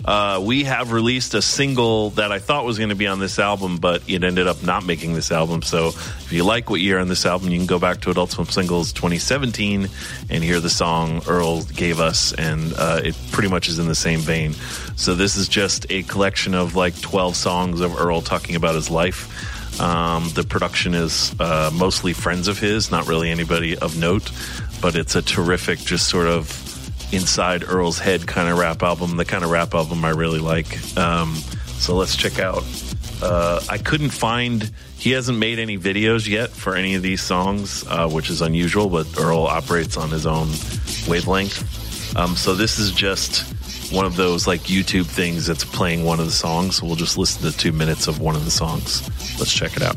Uh, 0.03 0.41
we 0.43 0.63
have 0.63 0.91
released 0.91 1.33
a 1.33 1.41
single 1.41 2.11
that 2.11 2.31
I 2.31 2.39
thought 2.39 2.65
was 2.65 2.77
going 2.77 2.89
to 2.89 2.95
be 2.95 3.07
on 3.07 3.19
this 3.19 3.39
album, 3.39 3.77
but 3.77 4.01
it 4.07 4.23
ended 4.23 4.47
up 4.47 4.63
not 4.63 4.85
making 4.85 5.13
this 5.13 5.31
album. 5.31 5.61
So 5.61 5.89
if 5.89 6.31
you 6.31 6.43
like 6.43 6.69
what 6.69 6.79
you 6.79 6.89
hear 6.89 6.99
on 6.99 7.07
this 7.07 7.25
album, 7.25 7.49
you 7.49 7.57
can 7.57 7.67
go 7.67 7.79
back 7.79 8.01
to 8.01 8.11
Adult 8.11 8.31
Swim 8.31 8.47
Singles 8.47 8.93
2017 8.93 9.89
and 10.29 10.43
hear 10.43 10.59
the 10.59 10.69
song 10.69 11.21
Earl 11.27 11.63
gave 11.63 11.99
us, 11.99 12.33
and 12.33 12.73
uh, 12.77 13.01
it 13.03 13.15
pretty 13.31 13.49
much 13.49 13.69
is 13.69 13.79
in 13.79 13.87
the 13.87 13.95
same 13.95 14.19
vein. 14.19 14.53
So 14.95 15.13
this 15.15 15.35
is 15.35 15.47
just 15.47 15.85
a 15.89 16.03
collection 16.03 16.55
of 16.55 16.75
like 16.75 16.99
12 17.01 17.35
songs 17.35 17.81
of 17.81 17.99
Earl 17.99 18.21
talking 18.21 18.55
about 18.55 18.75
his 18.75 18.89
life. 18.89 19.29
Um, 19.79 20.29
the 20.33 20.43
production 20.43 20.93
is 20.93 21.33
uh, 21.39 21.71
mostly 21.73 22.13
friends 22.13 22.47
of 22.47 22.59
his, 22.59 22.91
not 22.91 23.07
really 23.07 23.29
anybody 23.29 23.77
of 23.77 23.97
note, 23.97 24.31
but 24.81 24.95
it's 24.95 25.15
a 25.15 25.21
terrific, 25.21 25.79
just 25.79 26.09
sort 26.09 26.27
of 26.27 26.70
inside 27.11 27.63
Earl's 27.63 27.99
head 27.99 28.27
kind 28.27 28.49
of 28.49 28.57
rap 28.57 28.83
album, 28.83 29.17
the 29.17 29.25
kind 29.25 29.43
of 29.43 29.51
rap 29.51 29.73
album 29.73 30.03
I 30.05 30.09
really 30.09 30.39
like. 30.39 30.97
Um, 30.97 31.35
so 31.77 31.95
let's 31.95 32.15
check 32.15 32.39
out. 32.39 32.63
Uh, 33.21 33.61
I 33.69 33.77
couldn't 33.77 34.09
find, 34.09 34.71
he 34.97 35.11
hasn't 35.11 35.37
made 35.37 35.59
any 35.59 35.77
videos 35.77 36.27
yet 36.27 36.49
for 36.49 36.75
any 36.75 36.95
of 36.95 37.03
these 37.03 37.21
songs, 37.21 37.85
uh, 37.87 38.09
which 38.09 38.29
is 38.29 38.41
unusual, 38.41 38.89
but 38.89 39.07
Earl 39.19 39.43
operates 39.43 39.97
on 39.97 40.09
his 40.09 40.25
own 40.25 40.47
wavelength. 41.07 42.15
Um, 42.17 42.35
so 42.35 42.55
this 42.55 42.79
is 42.79 42.91
just 42.91 43.43
one 43.91 44.05
of 44.05 44.15
those 44.15 44.47
like 44.47 44.61
YouTube 44.61 45.05
things 45.05 45.45
that's 45.45 45.63
playing 45.63 46.03
one 46.03 46.19
of 46.19 46.25
the 46.25 46.31
songs. 46.31 46.81
We'll 46.81 46.95
just 46.95 47.17
listen 47.17 47.49
to 47.49 47.57
two 47.57 47.71
minutes 47.71 48.07
of 48.07 48.19
one 48.19 48.35
of 48.35 48.45
the 48.45 48.51
songs. 48.51 49.07
Let's 49.37 49.53
check 49.53 49.75
it 49.77 49.83
out. 49.83 49.95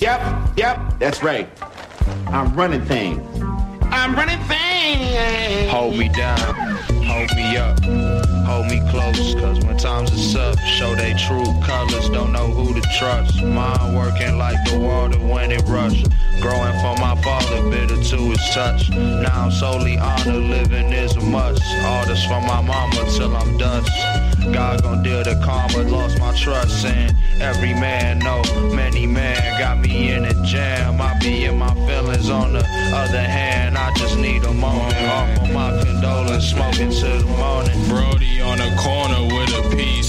Yep, 0.00 0.56
yep, 0.56 0.98
that's 0.98 1.22
right. 1.22 1.48
I'm 2.28 2.54
running 2.54 2.84
things. 2.84 3.20
I'm 3.90 4.14
running 4.14 4.38
things. 4.44 5.70
Hold 5.70 5.96
me 5.96 6.08
down, 6.08 6.54
hold 7.04 7.30
me 7.34 7.56
up, 7.56 7.78
hold 8.46 8.66
me 8.66 8.80
close. 8.90 9.34
Cause 9.34 9.64
when 9.64 9.76
times 9.76 10.10
are 10.12 10.32
tough, 10.32 10.60
show 10.60 10.94
they 10.94 11.14
true 11.14 11.44
colors. 11.62 12.08
Don't 12.10 12.32
know 12.32 12.48
who 12.48 12.74
to 12.74 12.80
trust. 12.98 13.42
Mind 13.42 13.96
working 13.96 14.36
like 14.36 14.56
the 14.68 14.78
water 14.78 15.18
when 15.18 15.50
it 15.50 15.62
rush. 15.62 16.02
Growing 16.40 16.72
from 16.80 17.00
my 17.00 17.20
father, 17.22 17.68
bitter 17.70 18.02
to 18.02 18.16
his 18.16 18.50
touch. 18.54 18.90
Now 18.90 19.44
I'm 19.44 19.50
solely 19.50 19.98
honor, 19.98 20.34
living 20.34 20.92
is 20.92 21.16
a 21.16 21.20
must. 21.20 21.62
All 21.84 22.06
this 22.06 22.24
from 22.24 22.44
my 22.46 22.60
mama 22.60 23.04
till 23.16 23.34
I'm 23.36 23.56
dust. 23.56 23.90
God 24.52 24.82
gon' 24.82 25.02
deal 25.02 25.22
the 25.22 25.40
karma, 25.44 25.82
lost 25.90 26.18
my 26.18 26.34
trust 26.34 26.84
and 26.84 27.14
every 27.40 27.74
man. 27.74 28.18
Know 28.18 28.42
many 28.74 29.06
man 29.06 29.60
got 29.60 29.78
me 29.78 30.12
in 30.12 30.24
a 30.24 30.34
jam. 30.44 31.00
I 31.00 31.18
be 31.18 31.44
in 31.44 31.58
my 31.58 31.74
feelings 31.86 32.30
on 32.30 32.52
the 32.52 32.64
other 32.94 33.22
hand, 33.22 33.76
I 33.78 33.92
just 33.94 34.18
need 34.18 34.44
a 34.44 34.52
moment. 34.52 34.94
Off 35.08 35.42
of 35.42 35.50
my 35.52 35.70
condolence, 35.82 36.46
smoking 36.46 36.90
till 36.90 37.18
the 37.18 37.26
morning. 37.38 37.88
Brody 37.88 38.40
on 38.40 38.58
the 38.58 38.74
corner 38.80 39.07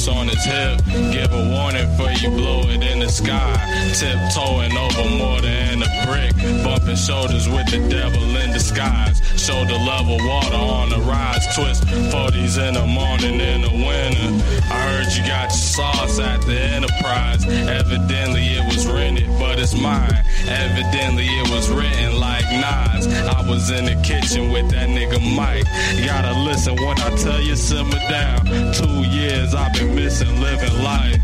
with 0.07 0.15
on 0.15 0.27
his 0.27 0.43
hip. 0.45 0.81
Give 1.11 1.31
a 1.31 1.49
warning 1.51 1.87
for 1.97 2.09
you 2.21 2.29
blow 2.29 2.61
it 2.61 2.83
in 2.83 2.99
the 2.99 3.09
sky. 3.09 3.55
Tiptoeing 3.93 4.75
over 4.77 5.09
more 5.17 5.41
than 5.41 5.83
a 5.83 5.89
brick. 6.05 6.35
Bumping 6.63 6.95
shoulders 6.95 7.47
with 7.49 7.69
the 7.71 7.79
devil 7.89 8.23
in 8.37 8.51
disguise. 8.51 9.21
Shoulder 9.39 9.73
level 9.73 10.17
water 10.27 10.55
on 10.55 10.89
the 10.89 10.99
rise. 10.99 11.43
Twist 11.55 11.83
40s 11.83 12.57
in 12.67 12.73
the 12.75 12.85
morning 12.85 13.39
in 13.39 13.61
the 13.61 13.71
winter. 13.71 14.29
I 14.71 14.77
heard 14.89 15.11
you 15.15 15.23
got 15.23 15.49
your 15.49 15.59
sauce 15.75 16.19
at 16.19 16.41
the 16.41 16.59
Enterprise. 16.59 17.45
Evidently 17.47 18.45
it 18.57 18.65
was 18.65 18.87
rented, 18.87 19.27
but 19.39 19.59
it's 19.59 19.79
mine. 19.79 20.23
Evidently 20.47 21.25
it 21.25 21.49
was 21.49 21.69
written 21.69 22.19
like 22.19 22.45
Nas. 22.51 23.07
I 23.07 23.47
was 23.49 23.69
in 23.71 23.85
the 23.85 23.95
kitchen 24.03 24.51
with 24.51 24.69
that 24.71 24.89
nigga 24.89 25.19
Mike. 25.35 25.65
You 25.95 26.05
gotta 26.05 26.39
listen 26.41 26.75
when 26.75 26.99
I 26.99 27.09
tell 27.17 27.41
you 27.41 27.55
simmer 27.55 27.99
down. 28.09 28.45
Two 28.73 29.03
years 29.09 29.53
I've 29.53 29.73
been 29.73 29.88
missing 29.95 30.39
living 30.41 30.83
life. 30.83 31.21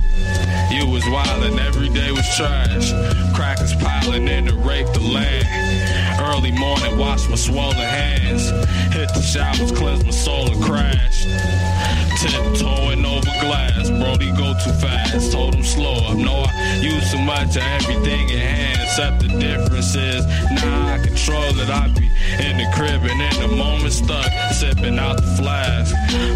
You 0.71 0.87
was 0.87 1.03
wildin', 1.03 1.59
every 1.59 1.89
day 1.89 2.11
was 2.11 2.27
trash. 2.35 2.91
Crackers 3.35 3.73
piling 3.75 4.27
in 4.27 4.45
to 4.45 4.55
rape 4.55 4.87
the 4.93 4.99
land. 4.99 5.94
Early 6.25 6.51
morning, 6.51 6.97
wash 6.97 7.29
my 7.29 7.35
swollen 7.35 7.77
hands. 7.77 8.49
Hit 8.93 9.09
the 9.13 9.21
showers, 9.21 9.71
cleanse 9.71 10.03
my 10.03 10.11
soul 10.11 10.49
and 10.51 10.63
crash. 10.63 11.25
Tiptoeing 12.19 13.05
over 13.05 13.33
glass, 13.41 13.89
Brody 13.89 14.31
go 14.31 14.53
too 14.63 14.73
fast. 14.73 15.31
Told 15.31 15.53
him 15.53 15.63
slow 15.63 15.93
up, 16.09 16.17
no, 16.17 16.45
I 16.47 16.79
use 16.81 17.11
too 17.11 17.19
much 17.19 17.55
of 17.55 17.63
everything 17.63 18.29
in 18.29 18.39
hand. 18.39 18.81
Except 18.81 19.19
the 19.21 19.27
difference 19.39 19.95
is, 19.95 20.25
now 20.51 20.93
I 20.93 20.97
control 20.97 21.59
it. 21.59 21.69
I 21.69 21.87
be 21.89 22.09
in 22.39 22.57
the 22.57 22.67
crib 22.73 23.01
and 23.03 23.21
in 23.21 23.49
the 23.49 23.55
moment 23.55 23.93
stuck, 23.93 24.31
sipping 24.53 24.97
out 24.97 25.17
the 25.17 25.35
flask. 25.37 25.93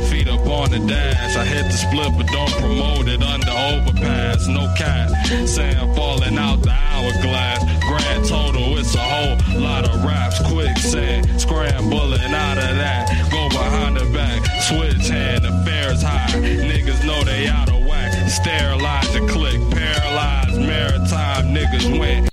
Feet 0.09 0.27
up 0.27 0.45
on 0.45 0.69
the 0.69 0.79
dash, 0.79 1.35
I 1.35 1.45
hit 1.45 1.63
the 1.63 1.77
split 1.77 2.11
but 2.17 2.27
don't 2.27 2.51
promote 2.61 3.07
it 3.07 3.23
under 3.23 3.49
overpass. 3.49 4.47
No 4.47 4.71
cap, 4.77 5.09
sand 5.47 5.95
falling 5.95 6.37
out 6.37 6.61
the 6.61 6.71
hourglass. 6.71 7.63
Grand 7.87 8.25
total, 8.25 8.77
it's 8.77 8.93
a 8.93 8.99
whole 8.99 9.61
lot 9.61 9.78
of 9.85 10.03
raps. 10.03 10.39
Quicksand, 10.51 11.39
scrambling 11.39 12.33
out 12.33 12.57
of 12.57 12.75
that. 12.77 13.09
Go 13.31 13.49
behind 13.49 13.97
the 13.97 14.05
back, 14.13 14.43
switch 14.63 15.09
hand, 15.09 15.45
affairs 15.45 16.01
high. 16.01 16.27
Niggas 16.39 17.05
know 17.05 17.23
they 17.23 17.47
out 17.47 17.69
of 17.69 17.85
whack. 17.85 18.29
Sterilize 18.29 19.15
and 19.15 19.29
click, 19.29 19.59
paralyzed, 19.71 20.59
maritime 20.59 21.53
niggas. 21.55 22.29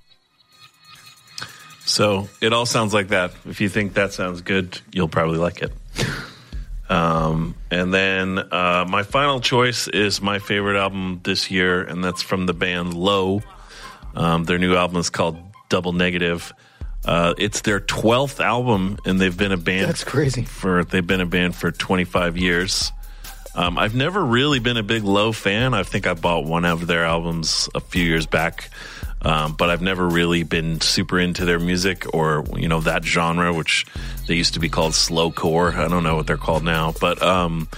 So 1.97 2.29
it 2.43 2.53
all 2.53 2.67
sounds 2.67 2.93
like 2.93 3.09
that. 3.09 3.33
If 3.47 3.63
you 3.63 3.71
think 3.71 3.95
that 3.95 4.13
sounds 4.13 4.43
good, 4.43 4.79
you'll 4.93 5.09
probably 5.09 5.39
like 5.39 5.63
it. 5.63 5.73
Um, 6.91 7.55
and 7.71 7.93
then 7.95 8.39
uh, 8.39 8.85
my 8.87 9.03
final 9.03 9.41
choice 9.41 9.89
is 9.89 10.21
my 10.21 10.39
favorite 10.39 10.79
album 10.79 11.21
this 11.25 11.51
year, 11.51 11.83
and 11.83 12.05
that's 12.05 12.21
from 12.21 12.45
the 12.45 12.53
band 12.53 12.93
Low. 12.93 13.43
Um, 14.15 14.45
their 14.45 14.59
new 14.59 14.77
album 14.77 14.99
is 14.99 15.09
called 15.09 15.39
Double 15.69 15.93
Negative. 15.95 16.53
Uh, 17.07 17.35
it's 17.39 17.61
their 17.61 17.79
twelfth 17.79 18.41
album, 18.41 18.99
and 19.05 19.21
they've 19.21 19.37
been 19.37 19.53
a 19.53 19.57
band. 19.57 19.89
That's 19.89 20.05
crazy. 20.05 20.43
For 20.43 20.85
they've 20.85 21.07
been 21.07 21.21
a 21.21 21.27
band 21.27 21.55
for 21.55 21.71
twenty 21.71 22.05
five 22.05 22.37
years. 22.37 22.93
Um, 23.55 23.79
I've 23.79 23.95
never 23.95 24.23
really 24.23 24.59
been 24.59 24.77
a 24.77 24.83
big 24.83 25.03
Low 25.03 25.33
fan. 25.33 25.73
I 25.73 25.83
think 25.83 26.07
I 26.07 26.13
bought 26.13 26.45
one 26.45 26.67
of 26.67 26.87
their 26.87 27.05
albums 27.05 27.71
a 27.75 27.81
few 27.81 28.05
years 28.05 28.27
back, 28.27 28.69
um, 29.23 29.55
but 29.55 29.71
I've 29.71 29.81
never 29.81 30.07
really 30.07 30.43
been 30.43 30.81
super 30.83 31.19
into 31.19 31.47
their 31.47 31.59
music 31.59 32.13
or 32.13 32.45
you 32.57 32.69
know 32.69 32.81
that 32.81 33.05
genre, 33.05 33.55
which 33.55 33.87
they 34.27 34.35
used 34.35 34.55
to 34.55 34.61
be 34.61 34.69
called 34.69 34.93
slowcore. 34.93 35.75
I 35.75 35.89
don't 35.89 36.03
know 36.03 36.17
what 36.17 36.27
they're 36.27 36.37
called 36.37 36.65
now, 36.65 36.93
but 37.01 37.23
um, 37.23 37.69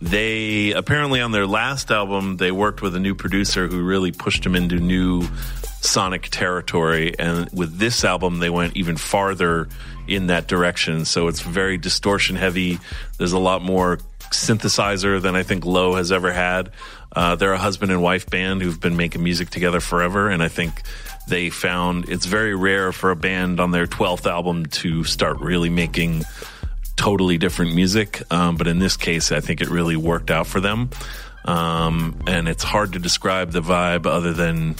they 0.00 0.72
apparently 0.72 1.20
on 1.20 1.30
their 1.30 1.46
last 1.46 1.90
album 1.90 2.36
they 2.36 2.50
worked 2.50 2.82
with 2.82 2.96
a 2.96 3.00
new 3.00 3.14
producer 3.14 3.68
who 3.68 3.82
really 3.82 4.12
pushed 4.12 4.44
them 4.44 4.56
into 4.56 4.76
new 4.76 5.28
sonic 5.88 6.28
territory 6.28 7.14
and 7.18 7.48
with 7.52 7.78
this 7.78 8.04
album 8.04 8.38
they 8.38 8.50
went 8.50 8.76
even 8.76 8.96
farther 8.96 9.68
in 10.06 10.28
that 10.28 10.46
direction. 10.46 11.04
So 11.04 11.28
it's 11.28 11.40
very 11.40 11.76
distortion 11.76 12.36
heavy. 12.36 12.78
There's 13.18 13.32
a 13.32 13.38
lot 13.38 13.62
more 13.62 13.98
synthesizer 14.30 15.22
than 15.22 15.34
i 15.34 15.42
think 15.42 15.64
low 15.64 15.94
has 15.94 16.12
ever 16.12 16.32
had. 16.32 16.70
Uh, 17.16 17.34
they're 17.34 17.54
a 17.54 17.58
husband 17.58 17.90
and 17.90 18.02
wife 18.02 18.28
band 18.28 18.60
who've 18.60 18.80
been 18.80 18.96
making 18.96 19.22
music 19.22 19.48
together 19.48 19.80
forever 19.80 20.28
and 20.28 20.42
i 20.42 20.48
think 20.48 20.82
they 21.28 21.48
found 21.48 22.08
it's 22.08 22.26
very 22.26 22.54
rare 22.54 22.92
for 22.92 23.10
a 23.10 23.16
band 23.16 23.58
on 23.60 23.70
their 23.70 23.86
12th 23.86 24.26
album 24.26 24.66
to 24.66 25.04
start 25.04 25.40
really 25.40 25.70
making 25.70 26.24
totally 26.96 27.38
different 27.38 27.74
music. 27.74 28.22
Um, 28.30 28.56
but 28.56 28.66
in 28.66 28.78
this 28.78 28.96
case 28.96 29.32
i 29.32 29.40
think 29.40 29.62
it 29.62 29.68
really 29.70 29.96
worked 29.96 30.30
out 30.30 30.46
for 30.46 30.60
them. 30.60 30.90
Um, 31.44 32.20
and 32.26 32.48
it's 32.48 32.62
hard 32.64 32.92
to 32.92 32.98
describe 32.98 33.52
the 33.52 33.62
vibe 33.62 34.04
other 34.04 34.34
than 34.34 34.74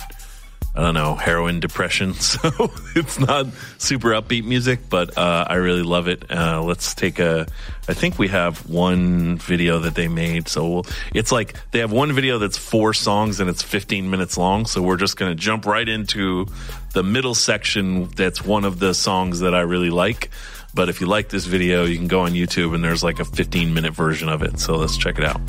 I 0.75 0.83
don't 0.83 0.95
know, 0.95 1.15
heroin 1.15 1.61
depression. 1.61 2.15
So 2.29 2.71
it's 2.95 3.19
not 3.19 3.47
super 3.79 4.11
upbeat 4.11 4.45
music, 4.45 4.81
but 4.89 5.17
uh, 5.17 5.47
I 5.49 5.55
really 5.55 5.83
love 5.83 6.09
it. 6.09 6.31
Uh, 6.31 6.63
let's 6.63 6.95
take 6.95 7.19
a. 7.19 7.47
I 7.89 7.95
think 7.95 8.19
we 8.19 8.29
have 8.29 8.69
one 8.69 9.39
video 9.39 9.81
that 9.81 9.95
they 9.95 10.09
made. 10.09 10.47
So 10.49 10.69
we'll, 10.69 10.87
it's 11.15 11.33
like 11.33 11.57
they 11.71 11.79
have 11.81 11.91
one 11.91 12.13
video 12.13 12.39
that's 12.39 12.59
four 12.59 12.93
songs 12.93 13.41
and 13.41 13.49
it's 13.49 13.63
15 13.63 14.11
minutes 14.11 14.37
long. 14.37 14.67
So 14.67 14.83
we're 14.83 14.99
just 14.99 15.17
going 15.17 15.33
to 15.33 15.35
jump 15.35 15.67
right 15.67 15.89
into 15.89 16.47
the 16.93 17.03
middle 17.03 17.35
section. 17.35 18.09
That's 18.11 18.45
one 18.45 18.65
of 18.65 18.79
the 18.79 18.95
songs 18.95 19.41
that 19.41 19.55
I 19.55 19.61
really 19.61 19.91
like. 19.91 20.31
But 20.75 20.89
if 20.89 21.01
you 21.01 21.07
like 21.07 21.29
this 21.29 21.47
video, 21.47 21.85
you 21.85 21.97
can 21.97 22.09
go 22.09 22.21
on 22.21 22.33
YouTube 22.33 22.75
and 22.75 22.85
there's 22.85 23.03
like 23.03 23.21
a 23.21 23.25
15 23.25 23.73
minute 23.73 23.95
version 23.95 24.29
of 24.29 24.43
it. 24.43 24.61
So 24.61 24.77
let's 24.77 24.97
check 24.97 25.19
it 25.19 25.25
out. 25.25 25.41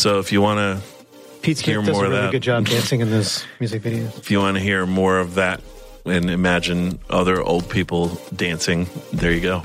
So 0.00 0.18
if 0.18 0.32
you 0.32 0.40
want 0.40 0.58
to 0.58 1.42
Pete 1.42 1.60
Hear 1.60 1.82
does 1.82 1.94
more 1.94 2.04
a 2.04 2.06
of 2.06 2.12
really 2.12 2.22
that. 2.22 2.32
good 2.32 2.42
job 2.42 2.64
dancing 2.64 3.02
in 3.02 3.10
those 3.10 3.44
music 3.58 3.82
videos. 3.82 4.16
if 4.16 4.30
you 4.30 4.38
want 4.38 4.56
to 4.56 4.62
hear 4.62 4.86
more 4.86 5.18
of 5.18 5.34
that 5.34 5.60
and 6.06 6.30
imagine 6.30 6.98
other 7.10 7.42
old 7.42 7.68
people 7.68 8.18
dancing, 8.34 8.86
there 9.12 9.30
you 9.30 9.42
go. 9.42 9.62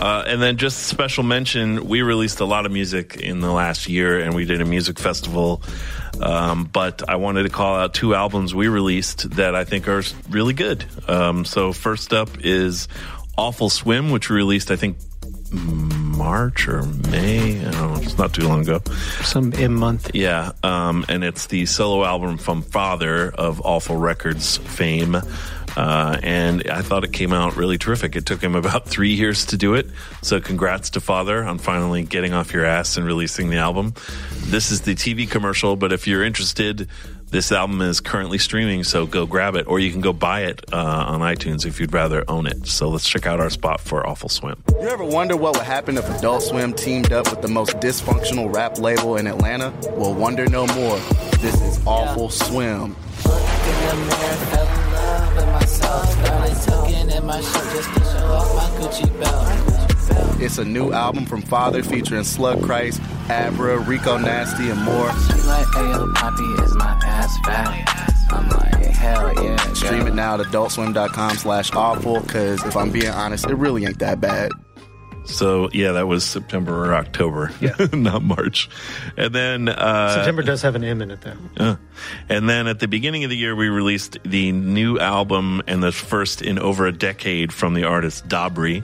Uh, 0.00 0.24
and 0.26 0.40
then 0.40 0.56
just 0.56 0.84
special 0.84 1.22
mention, 1.22 1.86
we 1.86 2.00
released 2.00 2.40
a 2.40 2.46
lot 2.46 2.64
of 2.64 2.72
music 2.72 3.18
in 3.18 3.40
the 3.40 3.52
last 3.52 3.90
year, 3.90 4.18
and 4.18 4.34
we 4.34 4.46
did 4.46 4.62
a 4.62 4.64
music 4.64 4.98
festival. 4.98 5.62
Um, 6.18 6.64
but 6.64 7.06
I 7.06 7.16
wanted 7.16 7.42
to 7.42 7.50
call 7.50 7.76
out 7.76 7.92
two 7.92 8.14
albums 8.14 8.54
we 8.54 8.68
released 8.68 9.32
that 9.32 9.54
I 9.54 9.64
think 9.64 9.86
are 9.86 10.02
really 10.30 10.54
good. 10.54 10.86
Um, 11.06 11.44
so 11.44 11.74
first 11.74 12.14
up 12.14 12.30
is 12.40 12.88
Awful 13.36 13.68
Swim, 13.68 14.08
which 14.10 14.30
we 14.30 14.36
released 14.36 14.70
I 14.70 14.76
think 14.76 14.96
March 16.18 16.66
or 16.66 16.82
May. 16.82 17.60
I 17.60 17.70
don't 17.70 17.94
know. 17.94 18.00
It's 18.02 18.18
not 18.18 18.34
too 18.34 18.46
long 18.46 18.62
ago. 18.62 18.80
Some 19.22 19.52
M 19.54 19.74
month. 19.74 20.10
Yeah, 20.14 20.50
um, 20.64 21.06
and 21.08 21.22
it's 21.22 21.46
the 21.46 21.64
solo 21.66 22.04
album 22.04 22.36
from 22.36 22.62
Father 22.62 23.30
of 23.30 23.62
Awful 23.64 23.96
Records 23.96 24.56
fame. 24.56 25.16
Uh, 25.76 26.18
and 26.24 26.68
I 26.68 26.82
thought 26.82 27.04
it 27.04 27.12
came 27.12 27.32
out 27.32 27.54
really 27.54 27.78
terrific. 27.78 28.16
It 28.16 28.26
took 28.26 28.42
him 28.42 28.56
about 28.56 28.86
three 28.88 29.14
years 29.14 29.46
to 29.46 29.56
do 29.56 29.74
it. 29.74 29.86
So, 30.22 30.40
congrats 30.40 30.90
to 30.90 31.00
Father 31.00 31.44
on 31.44 31.58
finally 31.58 32.02
getting 32.02 32.32
off 32.32 32.52
your 32.52 32.64
ass 32.64 32.96
and 32.96 33.06
releasing 33.06 33.48
the 33.50 33.58
album. 33.58 33.94
This 34.46 34.72
is 34.72 34.80
the 34.80 34.96
TV 34.96 35.30
commercial, 35.30 35.76
but 35.76 35.92
if 35.92 36.08
you're 36.08 36.24
interested, 36.24 36.88
this 37.30 37.52
album 37.52 37.80
is 37.80 38.00
currently 38.00 38.38
streaming, 38.38 38.84
so 38.84 39.06
go 39.06 39.26
grab 39.26 39.54
it, 39.54 39.66
or 39.66 39.78
you 39.78 39.90
can 39.90 40.00
go 40.00 40.12
buy 40.12 40.42
it 40.42 40.64
uh, 40.72 40.76
on 41.08 41.20
iTunes 41.20 41.66
if 41.66 41.80
you'd 41.80 41.92
rather 41.92 42.24
own 42.28 42.46
it. 42.46 42.66
So, 42.66 42.88
let's 42.88 43.08
check 43.08 43.26
out 43.26 43.40
our 43.40 43.50
spot 43.50 43.80
for 43.80 44.06
Awful 44.06 44.28
Swim. 44.28 44.62
You 44.68 44.88
ever 44.88 45.04
wonder 45.04 45.36
what 45.36 45.56
would 45.56 45.66
happen 45.66 45.96
if 45.98 46.08
Adult 46.18 46.42
Swim 46.42 46.72
teamed 46.72 47.12
up 47.12 47.30
with 47.30 47.42
the 47.42 47.48
most 47.48 47.76
dysfunctional 47.76 48.54
rap 48.54 48.78
label 48.78 49.16
in 49.16 49.26
Atlanta? 49.26 49.72
Well, 49.92 50.14
wonder 50.14 50.46
no 50.46 50.66
more. 50.68 50.98
This 51.40 51.60
is 51.60 51.80
Awful 51.86 52.30
Swim. 52.30 52.96
It's 60.40 60.58
a 60.58 60.64
new 60.64 60.92
album 60.92 61.26
from 61.26 61.42
Father 61.42 61.82
featuring 61.82 62.24
Slug 62.24 62.62
Christ, 62.62 63.00
Abra, 63.28 63.78
Rico 63.78 64.16
Nasty, 64.18 64.70
and 64.70 64.80
more. 64.82 65.06
like, 65.06 65.66
Ayo, 65.74 66.14
Poppy 66.14 66.44
is 66.62 66.74
my 66.76 66.98
ass 67.04 67.36
fat. 67.44 68.28
I'm 68.32 68.48
like, 68.48 68.84
hell 68.86 69.44
yeah. 69.44 69.56
Stream 69.74 70.06
it 70.06 70.14
now 70.14 70.34
at 70.34 70.40
adultswim.com 70.40 71.36
slash 71.36 71.72
awful, 71.72 72.20
because 72.20 72.64
if 72.64 72.76
I'm 72.76 72.90
being 72.90 73.08
honest, 73.08 73.46
it 73.46 73.54
really 73.54 73.84
ain't 73.84 73.98
that 73.98 74.20
bad. 74.20 74.52
So, 75.24 75.68
yeah, 75.74 75.92
that 75.92 76.08
was 76.08 76.24
September 76.24 76.86
or 76.86 76.94
October, 76.94 77.50
Yeah. 77.60 77.76
not 77.92 78.22
March. 78.22 78.70
And 79.16 79.34
then 79.34 79.68
uh, 79.68 80.14
September 80.14 80.42
does 80.42 80.62
have 80.62 80.74
an 80.74 80.82
M 80.84 81.02
in 81.02 81.10
it, 81.10 81.20
though. 81.20 81.36
Yeah. 81.60 81.76
And 82.30 82.48
then 82.48 82.66
at 82.66 82.78
the 82.80 82.88
beginning 82.88 83.24
of 83.24 83.30
the 83.30 83.36
year, 83.36 83.54
we 83.54 83.68
released 83.68 84.16
the 84.24 84.52
new 84.52 84.98
album 84.98 85.60
and 85.66 85.82
the 85.82 85.92
first 85.92 86.40
in 86.40 86.58
over 86.58 86.86
a 86.86 86.92
decade 86.92 87.52
from 87.52 87.74
the 87.74 87.84
artist 87.84 88.26
Dabrye, 88.26 88.82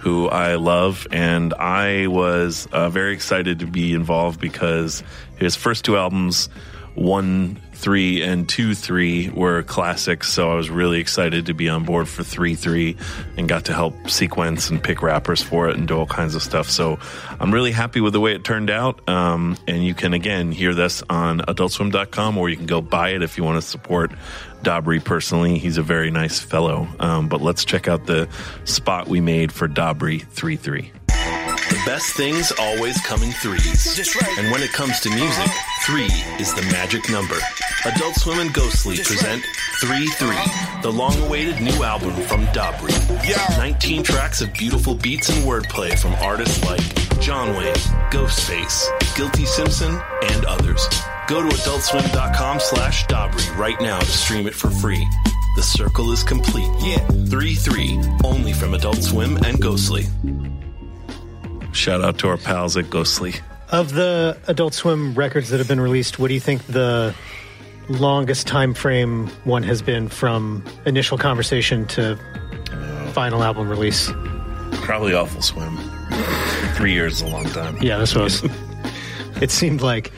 who 0.00 0.28
I 0.28 0.54
love. 0.54 1.06
And 1.12 1.52
I 1.54 2.06
was 2.06 2.66
uh, 2.72 2.88
very 2.88 3.12
excited 3.12 3.60
to 3.60 3.66
be 3.66 3.92
involved 3.92 4.40
because 4.40 5.02
his 5.36 5.56
first 5.56 5.84
two 5.84 5.96
albums, 5.96 6.48
one, 6.94 7.60
three, 7.74 8.22
and 8.22 8.48
two, 8.48 8.74
three, 8.74 9.28
were 9.30 9.62
classics. 9.62 10.30
So 10.30 10.50
I 10.50 10.54
was 10.54 10.70
really 10.70 11.00
excited 11.00 11.46
to 11.46 11.54
be 11.54 11.68
on 11.68 11.84
board 11.84 12.08
for 12.08 12.22
three, 12.22 12.54
three, 12.54 12.96
and 13.36 13.48
got 13.48 13.66
to 13.66 13.74
help 13.74 14.08
sequence 14.08 14.70
and 14.70 14.82
pick 14.82 15.02
rappers 15.02 15.42
for 15.42 15.68
it 15.68 15.76
and 15.76 15.88
do 15.88 15.98
all 15.98 16.06
kinds 16.06 16.34
of 16.34 16.42
stuff. 16.42 16.68
So 16.70 16.98
I'm 17.38 17.52
really 17.52 17.72
happy 17.72 18.00
with 18.00 18.12
the 18.12 18.20
way 18.20 18.34
it 18.34 18.44
turned 18.44 18.70
out. 18.70 19.06
Um, 19.08 19.56
and 19.66 19.84
you 19.84 19.94
can 19.94 20.14
again 20.14 20.52
hear 20.52 20.74
this 20.74 21.02
on 21.08 21.40
adultswim.com 21.40 22.38
or 22.38 22.48
you 22.48 22.56
can 22.56 22.66
go 22.66 22.80
buy 22.80 23.10
it 23.10 23.22
if 23.22 23.38
you 23.38 23.44
want 23.44 23.62
to 23.62 23.66
support 23.66 24.12
Dabrye 24.62 25.02
personally. 25.02 25.58
He's 25.58 25.78
a 25.78 25.82
very 25.82 26.10
nice 26.10 26.40
fellow. 26.40 26.88
Um, 26.98 27.28
but 27.28 27.40
let's 27.40 27.64
check 27.64 27.88
out 27.88 28.06
the 28.06 28.28
spot 28.64 29.08
we 29.08 29.20
made 29.20 29.52
for 29.52 29.68
Dabrye 29.68 30.26
3 30.26 30.56
3. 30.56 30.92
The 31.80 31.86
best 31.86 32.12
things 32.14 32.52
always 32.58 33.00
come 33.00 33.22
in 33.22 33.32
threes. 33.32 34.14
And 34.38 34.50
when 34.50 34.62
it 34.62 34.70
comes 34.72 35.00
to 35.00 35.08
music, 35.08 35.50
three 35.86 36.12
is 36.38 36.52
the 36.54 36.62
magic 36.72 37.08
number. 37.08 37.36
Adult 37.86 38.16
Swim 38.16 38.38
and 38.38 38.52
Ghostly 38.52 38.96
present 38.96 39.42
3 39.80 40.06
3, 40.06 40.36
the 40.82 40.90
long 40.92 41.18
awaited 41.22 41.60
new 41.62 41.82
album 41.82 42.14
from 42.22 42.44
Dabrye. 42.48 43.56
19 43.56 44.02
tracks 44.02 44.42
of 44.42 44.52
beautiful 44.52 44.94
beats 44.94 45.30
and 45.30 45.42
wordplay 45.46 45.98
from 45.98 46.12
artists 46.16 46.62
like 46.64 46.80
Jonwayne, 47.22 47.74
Ghostface, 48.10 48.86
Guilty 49.16 49.46
Simpson, 49.46 49.98
and 50.24 50.44
others. 50.44 50.86
Go 51.28 51.40
to 51.40 51.48
adultswim.com 51.48 52.60
slash 52.60 53.06
Dabrye 53.06 53.56
right 53.56 53.80
now 53.80 54.00
to 54.00 54.06
stream 54.06 54.46
it 54.46 54.54
for 54.54 54.68
free. 54.68 55.06
The 55.56 55.62
circle 55.62 56.12
is 56.12 56.22
complete. 56.22 56.70
Yeah. 56.80 56.98
3 57.08 57.54
3, 57.54 58.00
only 58.24 58.52
from 58.52 58.74
Adult 58.74 59.02
Swim 59.02 59.38
and 59.38 59.58
Ghostly. 59.62 60.04
Shout 61.72 62.02
out 62.02 62.18
to 62.18 62.28
our 62.28 62.36
pals 62.36 62.76
at 62.76 62.90
Ghostly. 62.90 63.34
Of 63.70 63.92
the 63.94 64.36
Adult 64.48 64.74
Swim 64.74 65.14
records 65.14 65.50
that 65.50 65.58
have 65.58 65.68
been 65.68 65.80
released, 65.80 66.18
what 66.18 66.28
do 66.28 66.34
you 66.34 66.40
think 66.40 66.66
the 66.66 67.14
longest 67.88 68.46
time 68.46 68.74
frame 68.74 69.28
one 69.44 69.62
has 69.62 69.80
been 69.82 70.08
from 70.08 70.64
initial 70.86 71.16
conversation 71.18 71.86
to 71.88 72.18
final 73.12 73.42
album 73.42 73.68
release? 73.68 74.10
Probably 74.82 75.14
Awful 75.14 75.42
Swim. 75.42 75.76
Three 76.74 76.92
years 76.92 77.14
is 77.14 77.22
a 77.22 77.26
long 77.28 77.44
time. 77.44 77.76
Yeah, 77.80 77.98
that's 77.98 78.14
what 78.14 78.22
I 78.22 78.24
was. 78.24 78.42
it 79.42 79.50
seemed 79.50 79.82
like 79.82 80.12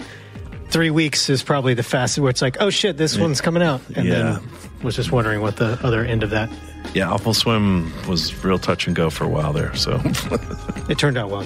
three 0.68 0.90
weeks 0.90 1.28
is 1.28 1.42
probably 1.42 1.74
the 1.74 1.82
fastest. 1.82 2.20
Where 2.20 2.30
it's 2.30 2.40
like, 2.42 2.56
oh 2.60 2.70
shit, 2.70 2.96
this 2.96 3.18
one's 3.18 3.40
coming 3.42 3.62
out, 3.62 3.82
and 3.94 4.06
Yeah. 4.06 4.14
then 4.38 4.48
was 4.82 4.96
just 4.96 5.12
wondering 5.12 5.40
what 5.42 5.56
the 5.56 5.78
other 5.84 6.04
end 6.04 6.22
of 6.22 6.30
that. 6.30 6.48
Yeah, 6.94 7.10
Awful 7.10 7.34
Swim 7.34 7.92
was 8.06 8.44
real 8.44 8.58
touch 8.58 8.86
and 8.86 8.94
go 8.94 9.08
for 9.10 9.24
a 9.24 9.28
while 9.28 9.52
there. 9.52 9.74
So 9.74 10.00
It 10.88 10.98
turned 10.98 11.16
out 11.16 11.30
well. 11.30 11.44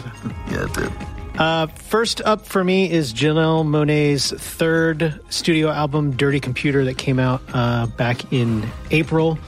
Yeah, 0.51 0.65
it 0.65 0.73
did. 0.75 0.93
Uh, 1.39 1.67
first 1.67 2.23
up 2.23 2.47
for 2.47 2.65
me 2.65 2.91
is 2.91 3.13
Janelle 3.13 3.65
Monáe's 3.65 4.33
third 4.33 5.21
studio 5.29 5.69
album, 5.71 6.17
Dirty 6.17 6.41
Computer, 6.41 6.85
that 6.85 6.97
came 6.97 7.19
out 7.19 7.43
uh, 7.53 7.87
back 7.87 8.33
in 8.33 8.67
April 8.91 9.39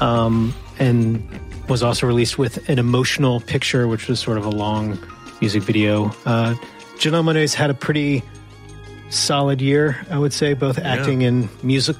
um, 0.00 0.52
and 0.78 1.22
was 1.68 1.82
also 1.84 2.06
released 2.06 2.36
with 2.36 2.68
an 2.68 2.78
emotional 2.80 3.40
picture, 3.40 3.86
which 3.86 4.08
was 4.08 4.18
sort 4.18 4.38
of 4.38 4.44
a 4.44 4.50
long 4.50 4.98
music 5.40 5.62
video. 5.62 6.06
Uh, 6.26 6.54
Janelle 6.96 7.22
Monáe's 7.24 7.54
had 7.54 7.70
a 7.70 7.74
pretty 7.74 8.22
solid 9.08 9.60
year, 9.60 10.04
I 10.10 10.18
would 10.18 10.32
say, 10.32 10.54
both 10.54 10.78
acting 10.78 11.22
and 11.22 11.48
music 11.64 11.96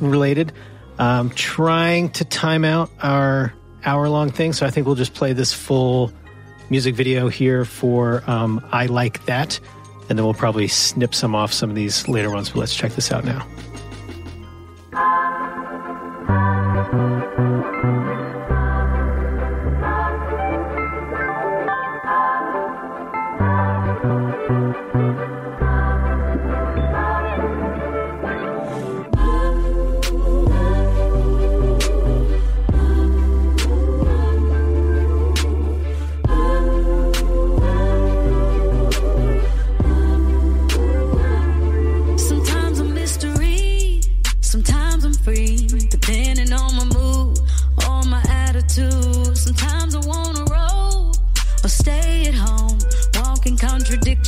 related. 0.00 0.52
Um, 1.02 1.30
trying 1.30 2.10
to 2.10 2.24
time 2.24 2.64
out 2.64 2.88
our 3.02 3.52
hour 3.84 4.08
long 4.08 4.30
thing, 4.30 4.52
so 4.52 4.64
I 4.64 4.70
think 4.70 4.86
we'll 4.86 4.94
just 4.94 5.14
play 5.14 5.32
this 5.32 5.52
full 5.52 6.12
music 6.70 6.94
video 6.94 7.26
here 7.26 7.64
for 7.64 8.22
um, 8.30 8.64
I 8.70 8.86
Like 8.86 9.26
That, 9.26 9.58
and 10.08 10.16
then 10.16 10.24
we'll 10.24 10.32
probably 10.32 10.68
snip 10.68 11.12
some 11.12 11.34
off 11.34 11.52
some 11.52 11.70
of 11.70 11.74
these 11.74 12.06
later 12.06 12.30
ones, 12.30 12.50
but 12.50 12.60
let's 12.60 12.72
check 12.72 12.92
this 12.92 13.10
out 13.10 13.24
now. 13.24 13.44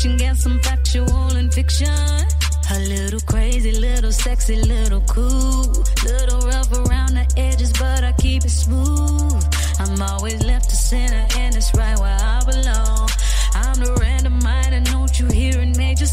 Contradiction, 0.05 0.17
get 0.17 0.37
some 0.37 0.61
factual 0.61 1.37
and 1.37 1.53
fiction. 1.53 1.88
A 2.71 2.79
little 2.88 3.21
crazy, 3.21 3.73
little 3.73 4.12
sexy, 4.12 4.57
little 4.57 5.01
cool, 5.03 5.85
little 6.05 6.40
rough 6.40 6.73
around 6.73 7.14
the 7.14 7.27
edges, 7.37 7.73
but 7.73 8.05
I 8.05 8.12
keep 8.12 8.45
it 8.45 8.51
smooth. 8.51 9.45
I'm 9.79 10.01
always 10.03 10.43
left 10.45 10.71
to 10.71 10.77
center, 10.77 11.27
and 11.38 11.55
it's 11.55 11.75
right 11.75 11.99
where 11.99 12.19
I 12.21 12.40
belong. 12.45 13.09
I'm 13.55 13.77
the 13.81 13.97
random 14.01 14.38
mind, 14.43 14.75
and 14.75 14.87
don't 14.87 15.19
you 15.21 15.27
hear 15.27 15.61
in 15.61 15.77
major 15.77 16.07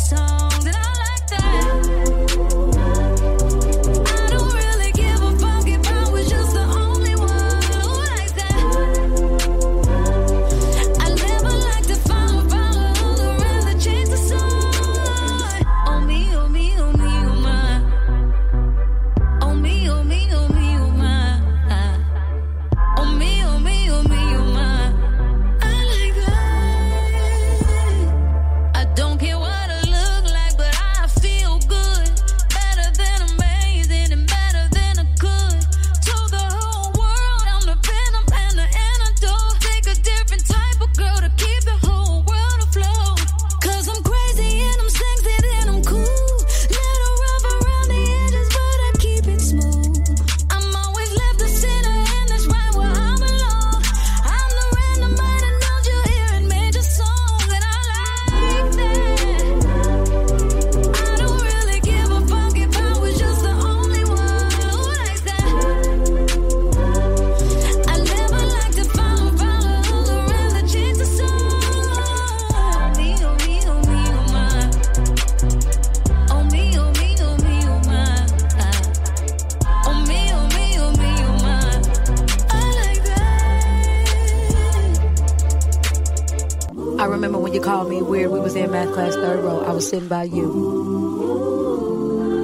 called 87.59 87.89
me 87.89 88.01
weird. 88.01 88.31
We 88.31 88.39
was 88.39 88.55
in 88.55 88.71
math 88.71 88.93
class, 88.93 89.15
third 89.15 89.43
row. 89.43 89.59
I 89.61 89.71
was 89.71 89.89
sitting 89.89 90.07
by 90.07 90.23
you. 90.23 90.47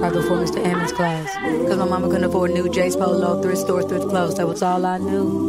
Right 0.02 0.12
before 0.12 0.38
Mr. 0.38 0.62
Ammons' 0.64 0.94
class. 0.94 1.34
Because 1.62 1.78
my 1.78 1.86
mama 1.86 2.08
couldn't 2.08 2.26
afford 2.26 2.52
new 2.52 2.70
J's 2.70 2.96
Polo, 2.96 3.42
thrift 3.42 3.62
store, 3.62 3.84
thrift 3.84 4.10
clothes. 4.10 4.36
That 4.36 4.48
was 4.48 4.62
all 4.62 4.86
I 4.86 4.98
knew. 4.98 5.48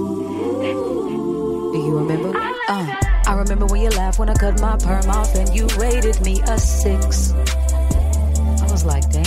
Do 1.73 1.79
you 1.79 1.99
remember? 1.99 2.39
Uh, 2.39 2.97
I 3.27 3.35
remember 3.35 3.67
when 3.67 3.83
you 3.83 3.91
laughed 3.91 4.19
when 4.19 4.31
I 4.31 4.35
cut 4.35 4.61
my 4.61 4.77
perm 4.77 5.11
off 5.11 5.35
and 5.35 5.55
you 5.55 5.67
rated 5.79 6.21
me 6.21 6.41
a 6.43 6.59
six. 6.59 7.33
I 7.33 8.71
was 8.71 8.85
like, 8.85 9.11
damn. 9.11 9.25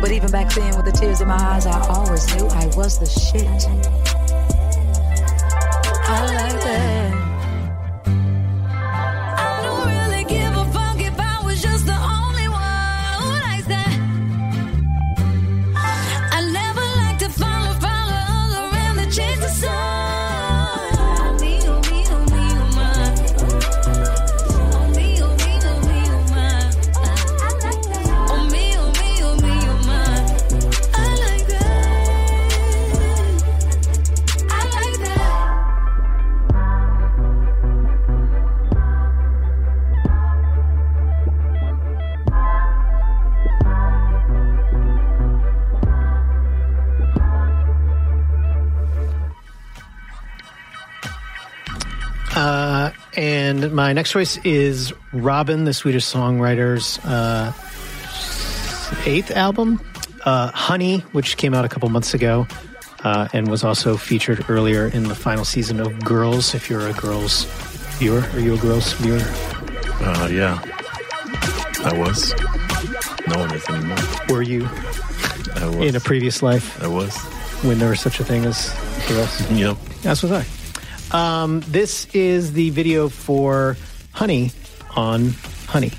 But 0.00 0.10
even 0.12 0.30
back 0.30 0.52
then, 0.52 0.76
with 0.76 0.84
the 0.84 0.92
tears 0.92 1.20
in 1.20 1.28
my 1.28 1.36
eyes, 1.36 1.64
I 1.64 1.80
always 1.88 2.26
knew 2.34 2.46
I 2.48 2.66
was 2.76 2.98
the 2.98 3.06
shit. 3.06 4.05
My 53.86 53.92
next 53.92 54.10
choice 54.10 54.36
is 54.38 54.92
Robyn, 55.12 55.62
the 55.62 55.72
Swedish 55.72 56.04
songwriter's 56.06 56.98
uh, 57.04 57.52
eighth 59.08 59.30
album, 59.30 59.80
uh, 60.24 60.50
Honey, 60.50 61.04
which 61.12 61.36
came 61.36 61.54
out 61.54 61.64
a 61.64 61.68
couple 61.68 61.88
months 61.88 62.12
ago 62.12 62.48
uh, 63.04 63.28
and 63.32 63.48
was 63.48 63.62
also 63.62 63.96
featured 63.96 64.50
earlier 64.50 64.88
in 64.88 65.04
the 65.04 65.14
final 65.14 65.44
season 65.44 65.78
of 65.78 66.02
Girls. 66.02 66.52
If 66.52 66.68
you're 66.68 66.84
a 66.84 66.94
Girls 66.94 67.44
viewer, 67.98 68.24
are 68.32 68.40
you 68.40 68.54
a 68.54 68.58
Girls 68.58 68.92
viewer? 68.94 69.20
Uh, 70.04 70.30
yeah, 70.32 70.60
I 71.84 71.96
was. 71.96 72.34
No 73.28 73.38
one 73.38 73.54
is 73.54 73.68
anymore. 73.68 73.98
Were 74.30 74.42
you 74.42 74.68
I 75.54 75.66
was. 75.68 75.88
in 75.88 75.94
a 75.94 76.00
previous 76.00 76.42
life 76.42 76.82
I 76.82 76.88
was. 76.88 77.16
when 77.62 77.78
there 77.78 77.90
was 77.90 78.00
such 78.00 78.18
a 78.18 78.24
thing 78.24 78.46
as 78.46 78.68
Girls? 79.06 79.48
Yep. 79.52 79.76
That's 80.02 80.24
was 80.24 80.32
I. 80.32 80.44
Um, 81.12 81.60
this 81.68 82.06
is 82.14 82.52
the 82.52 82.70
video 82.70 83.08
for 83.08 83.76
Honey 84.12 84.50
on 84.96 85.30
Honey. 85.66 85.92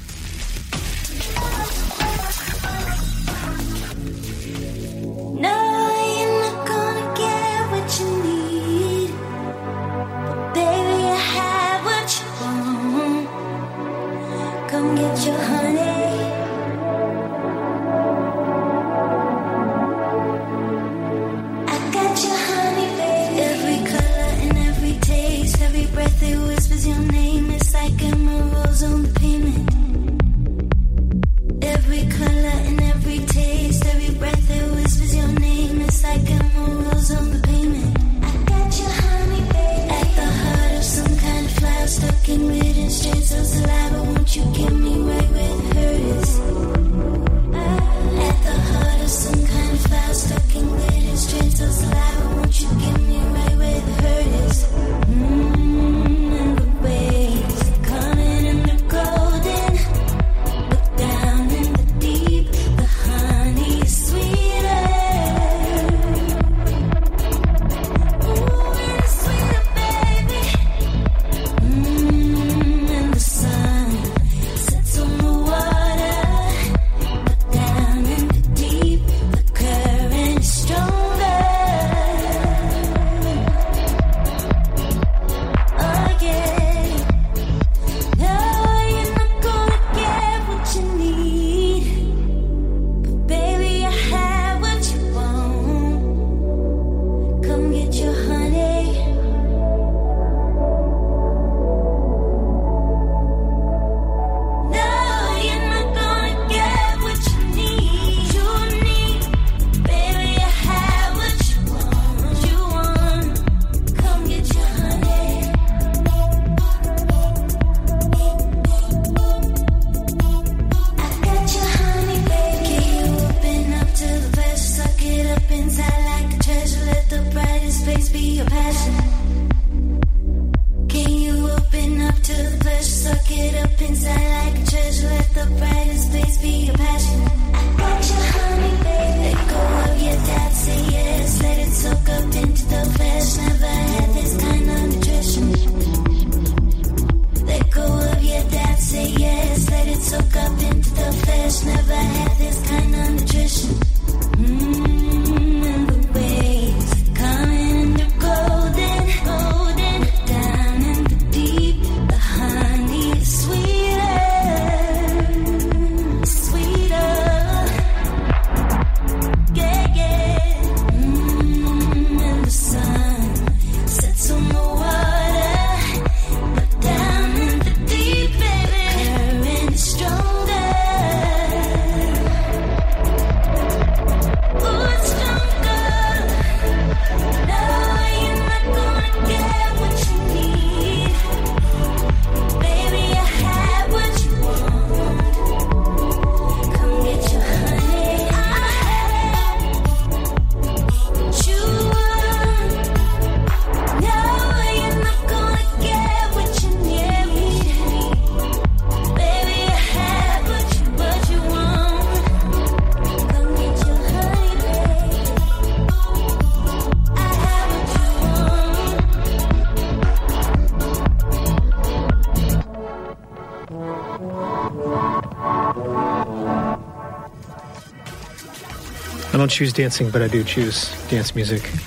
Don't 229.48 229.54
choose 229.54 229.72
dancing, 229.72 230.12
but 230.12 230.22
I 230.22 230.28
do 230.28 230.44
choose 230.44 230.92
dance 231.08 231.34
music. 231.34 231.64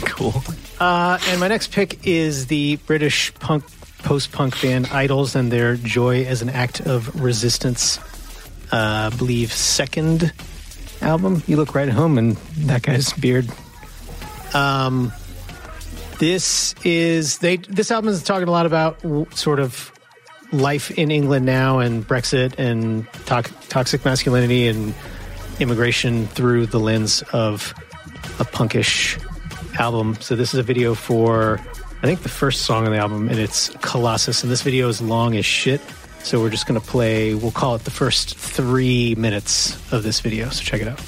Cool. 0.00 0.42
Uh, 0.80 1.18
and 1.28 1.38
my 1.38 1.46
next 1.46 1.70
pick 1.70 2.06
is 2.06 2.46
the 2.46 2.76
British 2.86 3.32
punk 3.34 3.64
post-punk 3.98 4.60
band 4.62 4.86
IDLES 4.86 5.36
and 5.36 5.52
their 5.52 5.76
"Joy 5.76 6.24
as 6.24 6.40
an 6.42 6.48
Act 6.48 6.80
of 6.80 7.20
Resistance." 7.20 7.98
Uh, 8.72 9.10
I 9.12 9.16
believe 9.16 9.52
second 9.52 10.32
album. 11.02 11.42
You 11.46 11.56
look 11.56 11.74
right 11.74 11.86
at 11.86 11.94
home, 11.94 12.16
and 12.18 12.36
that 12.66 12.82
guy's 12.82 13.12
beard. 13.12 13.48
Um, 14.54 15.12
this 16.18 16.74
is 16.82 17.38
they. 17.38 17.58
This 17.58 17.90
album 17.90 18.10
is 18.10 18.22
talking 18.22 18.48
a 18.48 18.52
lot 18.52 18.66
about 18.66 19.00
w- 19.02 19.26
sort 19.34 19.60
of 19.60 19.92
life 20.50 20.90
in 20.92 21.10
England 21.10 21.44
now 21.46 21.78
and 21.78 22.06
Brexit 22.06 22.58
and 22.58 23.06
tox- 23.26 23.52
toxic 23.68 24.04
masculinity 24.04 24.66
and 24.66 24.94
immigration 25.60 26.26
through 26.28 26.66
the 26.66 26.80
lens 26.80 27.22
of 27.32 27.74
a 28.38 28.44
punkish 28.44 29.22
album. 29.78 30.16
So 30.20 30.36
this 30.36 30.54
is 30.54 30.60
a 30.60 30.62
video 30.62 30.94
for 30.94 31.60
I 32.00 32.06
think 32.06 32.22
the 32.22 32.28
first 32.28 32.62
song 32.62 32.86
on 32.86 32.92
the 32.92 32.98
album, 32.98 33.28
and 33.28 33.38
it's 33.38 33.70
Colossus. 33.80 34.44
And 34.44 34.52
this 34.52 34.62
video 34.62 34.88
is 34.88 35.00
long 35.00 35.36
as 35.36 35.44
shit. 35.44 35.80
So 36.22 36.40
we're 36.40 36.50
just 36.50 36.66
going 36.66 36.80
to 36.80 36.86
play. 36.86 37.34
We'll 37.34 37.50
call 37.50 37.74
it 37.74 37.84
the 37.84 37.90
first 37.90 38.36
three 38.36 39.16
minutes 39.16 39.74
of 39.92 40.04
this 40.04 40.20
video. 40.20 40.48
So 40.50 40.62
check 40.62 40.80
it 40.80 40.88
out. 40.88 41.00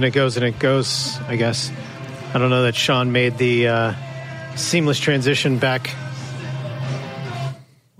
And 0.00 0.06
it 0.06 0.12
goes 0.12 0.38
and 0.38 0.46
it 0.46 0.58
goes. 0.58 1.18
I 1.28 1.36
guess. 1.36 1.70
I 2.32 2.38
don't 2.38 2.48
know 2.48 2.62
that 2.62 2.74
Sean 2.74 3.12
made 3.12 3.36
the 3.36 3.68
uh, 3.68 3.94
seamless 4.56 4.98
transition 4.98 5.58
back. 5.58 5.90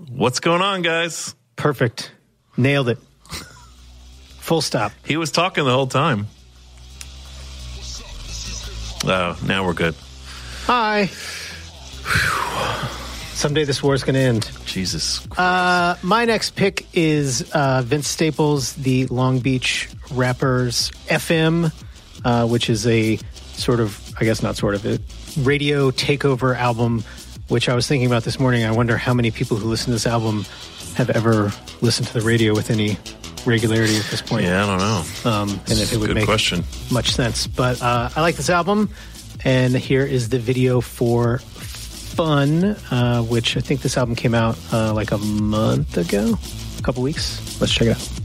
What's 0.09 0.39
going 0.39 0.63
on, 0.63 0.81
guys? 0.81 1.35
Perfect. 1.55 2.11
Nailed 2.57 2.89
it. 2.89 2.97
Full 4.39 4.61
stop. 4.61 4.93
He 5.05 5.15
was 5.15 5.29
talking 5.29 5.63
the 5.63 5.71
whole 5.71 5.85
time. 5.85 6.25
Oh, 9.05 9.39
now 9.45 9.63
we're 9.63 9.73
good. 9.73 9.93
Hi. 10.65 11.05
Someday 13.35 13.63
this 13.63 13.83
war's 13.83 14.03
going 14.03 14.15
to 14.15 14.21
end. 14.21 14.49
Jesus. 14.65 15.29
Uh, 15.37 15.97
my 16.01 16.25
next 16.25 16.55
pick 16.55 16.87
is 16.93 17.51
uh, 17.51 17.83
Vince 17.85 18.07
Staples, 18.07 18.73
the 18.73 19.05
Long 19.07 19.39
Beach 19.39 19.87
Rappers 20.11 20.91
FM, 21.07 21.71
uh, 22.25 22.47
which 22.47 22.69
is 22.69 22.87
a 22.87 23.17
sort 23.53 23.79
of, 23.79 24.13
I 24.19 24.25
guess 24.25 24.41
not 24.41 24.55
sort 24.55 24.75
of, 24.75 24.85
a 24.85 24.99
radio 25.41 25.91
takeover 25.91 26.55
album, 26.55 27.03
which 27.47 27.69
I 27.69 27.75
was 27.75 27.87
thinking 27.87 28.07
about 28.07 28.23
this 28.23 28.39
morning. 28.39 28.63
I 28.63 28.71
wonder 28.71 28.97
how 28.97 29.13
many 29.13 29.31
people 29.31 29.57
who 29.57 29.69
listen 29.69 29.87
to 29.87 29.91
this 29.93 30.07
album 30.07 30.45
have 30.95 31.09
ever 31.09 31.51
listened 31.81 32.07
to 32.07 32.13
the 32.13 32.21
radio 32.21 32.53
with 32.53 32.69
any 32.69 32.97
regularity 33.45 33.97
at 33.97 34.05
this 34.05 34.21
point. 34.21 34.45
Yeah, 34.45 34.63
I 34.63 34.65
don't 34.65 34.79
know. 34.79 35.29
Um, 35.29 35.49
and 35.69 35.79
if 35.79 35.93
it 35.93 35.97
would 35.97 36.13
make 36.13 36.25
question. 36.25 36.63
much 36.91 37.11
sense. 37.11 37.47
But 37.47 37.81
uh, 37.81 38.09
I 38.15 38.21
like 38.21 38.35
this 38.35 38.49
album, 38.49 38.89
and 39.43 39.75
here 39.75 40.05
is 40.05 40.29
the 40.29 40.39
video 40.39 40.81
for 40.81 41.41
Fun, 42.11 42.75
uh, 42.91 43.21
which 43.23 43.55
I 43.55 43.61
think 43.61 43.81
this 43.81 43.95
album 43.95 44.15
came 44.15 44.35
out 44.35 44.59
uh, 44.73 44.93
like 44.93 45.11
a 45.11 45.17
month 45.17 45.95
ago, 45.95 46.37
a 46.77 46.81
couple 46.81 47.01
weeks. 47.03 47.61
Let's 47.61 47.73
check 47.73 47.87
it 47.87 47.95
out. 47.95 48.20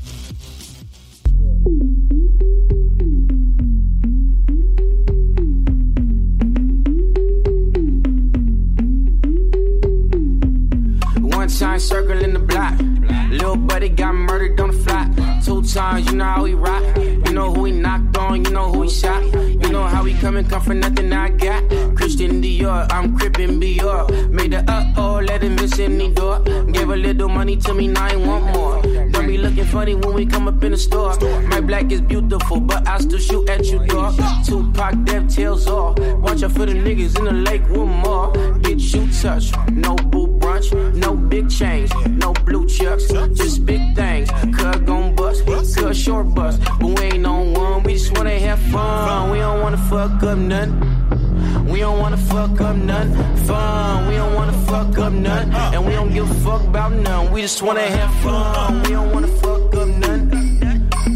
Little 13.57 13.69
buddy 13.69 13.89
got 13.89 14.15
murdered 14.15 14.61
on 14.61 14.71
the 14.71 14.77
fly. 14.77 15.41
Two 15.43 15.63
times, 15.63 16.07
you 16.07 16.17
know 16.17 16.25
how 16.25 16.45
he 16.45 16.53
rock. 16.53 16.85
You 16.99 17.33
know 17.33 17.55
who 17.55 17.65
he 17.65 17.73
knocked 17.73 18.15
on, 18.19 18.45
you 18.45 18.51
know 18.51 18.71
who 18.71 18.83
he 18.83 18.91
shot. 18.91 19.25
You 19.33 19.71
know 19.71 19.85
how 19.85 20.05
he 20.05 20.13
come 20.21 20.37
and 20.37 20.47
come 20.47 20.61
for 20.61 20.75
nothing 20.75 21.11
I 21.11 21.31
got. 21.31 21.63
Christian 21.97 22.43
Dior, 22.43 22.87
I'm 22.93 23.17
crippin' 23.17 23.59
Dior. 23.59 24.29
Made 24.29 24.53
the 24.53 24.71
uh 24.71 24.93
oh, 24.99 25.23
let 25.27 25.43
him 25.43 25.55
miss 25.55 25.79
any 25.79 26.13
door. 26.13 26.41
Gave 26.71 26.91
a 26.91 26.97
little 26.97 27.31
money 27.31 27.57
to 27.57 27.73
me, 27.73 27.89
now 27.89 28.05
I 28.05 28.17
want 28.17 28.45
more. 28.53 28.83
Don't 29.11 29.27
be 29.27 29.39
looking 29.39 29.65
funny 29.65 29.95
when 29.95 30.13
we 30.13 30.27
come 30.27 30.49
up 30.49 30.63
in 30.63 30.73
the 30.73 30.79
store. 30.79 31.19
My 31.49 31.63
black 31.63 31.91
is 31.91 32.03
beautiful, 32.03 32.61
but 32.61 32.87
I 32.87 32.99
still 32.99 33.19
shoot 33.19 33.49
at 33.49 33.65
you, 33.65 33.79
dog. 33.87 34.21
Tupac, 34.45 35.03
dev 35.05 35.29
tails 35.29 35.67
off. 35.67 35.99
Watch 36.19 36.43
out 36.43 36.53
for 36.53 36.67
the 36.67 36.75
niggas 36.75 37.19
in 37.19 37.25
the 37.25 37.33
lake 37.33 37.67
one 37.71 37.89
more. 37.89 38.33
Get 38.59 38.81
you 38.81 39.09
touch, 39.13 39.51
no 39.71 39.95
boo 39.95 40.26
brunch, 40.57 40.95
no 40.95 41.15
big 41.15 41.51
chains, 41.51 41.91
no 42.09 42.33
blue 42.33 42.67
chucks, 42.67 43.09
just 43.09 43.65
big 43.67 43.95
things. 43.95 44.31
Cut 44.57 44.85
gon' 44.85 45.15
bust, 45.15 45.45
cut 45.47 45.97
short 45.97 46.35
bust, 46.35 46.61
but 46.81 46.99
we 46.99 47.05
ain't 47.07 47.27
on 47.27 47.53
one. 47.53 47.83
We 47.83 47.95
just 47.95 48.17
wanna 48.17 48.39
have 48.39 48.59
fun. 48.59 49.31
We 49.31 49.39
don't 49.39 49.61
wanna 49.63 49.77
fuck 49.77 50.23
up 50.23 50.39
nothing. 50.39 51.67
We 51.67 51.81
don't 51.81 51.99
wanna 51.99 52.17
fuck 52.17 52.61
up 52.61 52.77
none 52.77 53.13
fun. 53.47 54.09
We 54.09 54.15
don't 54.15 54.35
wanna 54.35 54.59
fuck 54.67 54.99
up 54.99 55.13
none, 55.13 55.53
and 55.53 55.87
we 55.87 55.93
don't 55.93 56.13
give 56.13 56.31
a 56.31 56.35
fuck 56.35 56.63
about 56.63 56.93
none. 56.93 57.33
We 57.33 57.43
just 57.43 57.63
wanna 57.63 57.83
have 57.83 58.15
fun. 58.23 58.83
We 58.83 58.91
don't 58.91 59.13
wanna 59.13 59.29
fuck 59.29 59.75
up 59.75 59.89
none. 59.89 60.31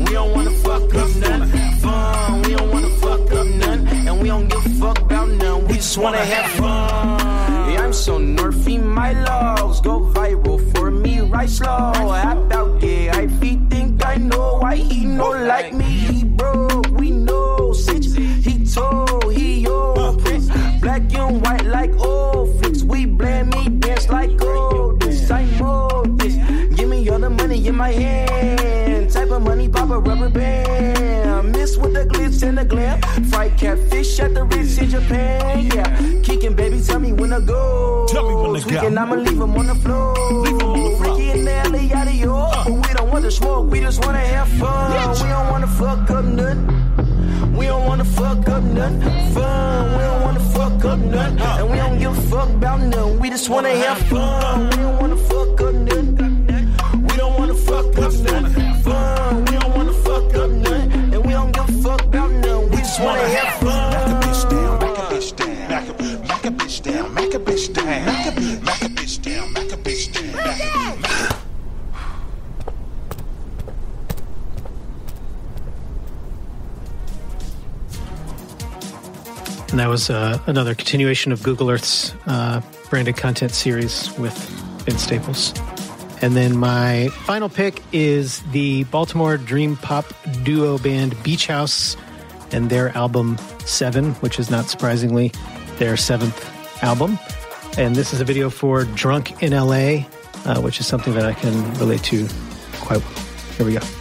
We 0.04 0.12
don't 0.12 0.32
wanna 0.34 0.50
fuck 0.50 0.94
up 0.94 1.10
none 1.16 1.48
fun. 1.78 2.42
We 2.42 2.56
don't 2.56 2.70
wanna 2.70 2.90
fuck 2.90 3.32
up 3.32 3.46
none, 3.46 3.88
and 3.88 4.20
we 4.20 4.28
don't 4.28 4.48
give 4.48 4.66
a 4.66 4.68
fuck 4.80 4.98
about 5.00 5.28
none. 5.28 5.66
We 5.68 5.74
just 5.74 5.96
wanna 5.98 6.18
have 6.18 6.50
fun. 6.52 7.49
I'm 7.90 7.94
so 7.94 8.20
nerfy, 8.20 8.80
my 8.80 9.12
logs 9.24 9.80
go 9.80 9.98
viral 9.98 10.60
for 10.72 10.92
me, 10.92 11.22
right 11.22 11.50
slow. 11.50 11.66
Hop 11.66 12.52
out 12.52 12.80
there, 12.80 13.12
I 13.12 13.26
think 13.26 14.06
I 14.06 14.14
know 14.14 14.58
why 14.58 14.76
he 14.76 15.04
know 15.04 15.30
like 15.30 15.72
me. 15.72 15.84
He 15.86 16.22
broke, 16.22 16.86
we 16.90 17.10
know. 17.10 17.72
Sitch, 17.72 18.06
he 18.14 18.64
told, 18.64 19.32
he. 19.32 19.64
Prince, 20.22 20.50
black 20.80 21.02
and 21.14 21.44
white 21.44 21.64
like 21.64 21.92
old 21.98 22.60
flicks. 22.60 22.84
We 22.84 23.06
blame 23.06 23.48
me, 23.50 23.68
dance 23.68 24.08
like 24.08 24.36
gold. 24.36 25.00
This 25.00 25.28
I 25.28 25.46
know 25.58 26.04
this. 26.16 26.36
Give 26.76 26.88
me 26.88 27.08
all 27.08 27.18
the 27.18 27.30
money 27.30 27.66
in 27.66 27.74
my 27.74 27.90
hand. 27.90 29.10
Type 29.10 29.30
of 29.30 29.42
money, 29.42 29.68
pop 29.68 29.90
a 29.90 29.98
rubber 29.98 30.28
band. 30.28 31.50
Miss 31.50 31.76
with 31.76 31.94
the 31.94 32.04
glitz 32.04 32.44
and 32.44 32.56
the 32.56 32.64
glam. 32.64 33.02
Fried 33.30 33.58
catfish 33.58 34.20
at 34.20 34.34
the 34.34 34.44
Go. 38.64 38.70
Tweaking, 38.70 38.98
I'ma 38.98 39.14
leave 39.14 39.40
him 39.40 39.56
on 39.56 39.66
the 39.66 39.74
floor. 39.74 40.14
Leave 40.44 40.60
'em 40.60 40.68
on. 40.68 41.00
Ricky 41.00 41.30
and 41.30 41.44
Nelly, 41.44 41.86
yada 41.86 42.12
yo. 42.12 42.50
But 42.64 42.72
we 42.72 42.94
don't 42.94 43.10
want 43.10 43.24
to 43.24 43.30
smoke, 43.30 43.70
we 43.70 43.80
just 43.80 44.04
wanna 44.04 44.18
have 44.18 44.48
fun. 44.48 44.90
We 45.22 45.28
don't 45.28 45.50
wanna 45.50 45.66
fuck 45.66 46.10
up 46.10 46.24
nothing. 46.24 47.56
We 47.56 47.66
don't 47.66 47.86
wanna 47.86 48.04
fuck 48.04 48.48
up 48.48 48.62
nothing. 48.62 49.00
Fun. 49.34 49.92
We 49.96 50.02
don't 50.08 50.22
wanna 50.22 50.40
fuck 50.40 50.84
up 50.84 50.98
nothing. 50.98 51.40
Uh. 51.40 51.56
And 51.60 51.70
we 51.70 51.76
don't 51.78 51.98
give 51.98 52.16
a 52.16 52.20
fuck 52.32 52.48
about 52.50 52.80
nothing. 52.80 53.18
We 53.20 53.30
just 53.30 53.48
wanna 53.48 53.74
have 53.84 54.00
uh. 54.12 54.14
fun. 54.14 54.70
We 54.70 54.76
don't 54.76 55.00
wanna 55.00 55.16
fuck 55.16 55.60
up 55.60 55.74
nothing. 55.74 56.34
We 57.08 57.16
don't 57.16 57.38
wanna 57.38 57.54
fuck 57.54 57.98
up 57.98 58.12
nothing. 58.12 58.74
Fun. 58.84 59.44
We 59.46 59.58
don't 59.58 59.74
wanna 59.76 59.92
fuck 59.92 60.34
up 60.42 60.50
nothing. 60.50 61.14
And 61.14 61.24
we 61.26 61.32
don't 61.32 61.52
give 61.52 61.68
a 61.68 61.72
fuck 61.82 62.02
about 62.04 62.30
nothing. 62.30 62.70
We 62.70 62.76
just 62.78 63.00
wanna 63.00 63.28
have 63.36 63.49
that 79.80 79.88
was 79.88 80.10
uh, 80.10 80.38
another 80.46 80.74
continuation 80.74 81.32
of 81.32 81.42
Google 81.42 81.70
Earth's 81.70 82.12
uh, 82.26 82.60
branded 82.90 83.16
content 83.16 83.52
series 83.52 84.12
with 84.18 84.36
Vince 84.84 85.02
Staples. 85.02 85.54
And 86.20 86.36
then 86.36 86.58
my 86.58 87.08
final 87.24 87.48
pick 87.48 87.82
is 87.90 88.40
the 88.52 88.84
Baltimore 88.84 89.38
Dream 89.38 89.76
Pop 89.76 90.04
duo 90.42 90.76
band 90.76 91.20
Beach 91.22 91.46
House 91.46 91.96
and 92.52 92.68
their 92.68 92.94
album 92.94 93.38
Seven, 93.64 94.12
which 94.16 94.38
is 94.38 94.50
not 94.50 94.66
surprisingly 94.66 95.32
their 95.78 95.96
seventh 95.96 96.82
album. 96.84 97.18
And 97.78 97.96
this 97.96 98.12
is 98.12 98.20
a 98.20 98.24
video 98.24 98.50
for 98.50 98.84
Drunk 98.84 99.42
in 99.42 99.52
LA, 99.52 100.04
uh, 100.44 100.60
which 100.60 100.78
is 100.78 100.86
something 100.86 101.14
that 101.14 101.24
I 101.24 101.32
can 101.32 101.72
relate 101.78 102.02
to 102.04 102.28
quite 102.80 102.98
well. 102.98 103.24
Here 103.56 103.64
we 103.64 103.72
go. 103.72 103.99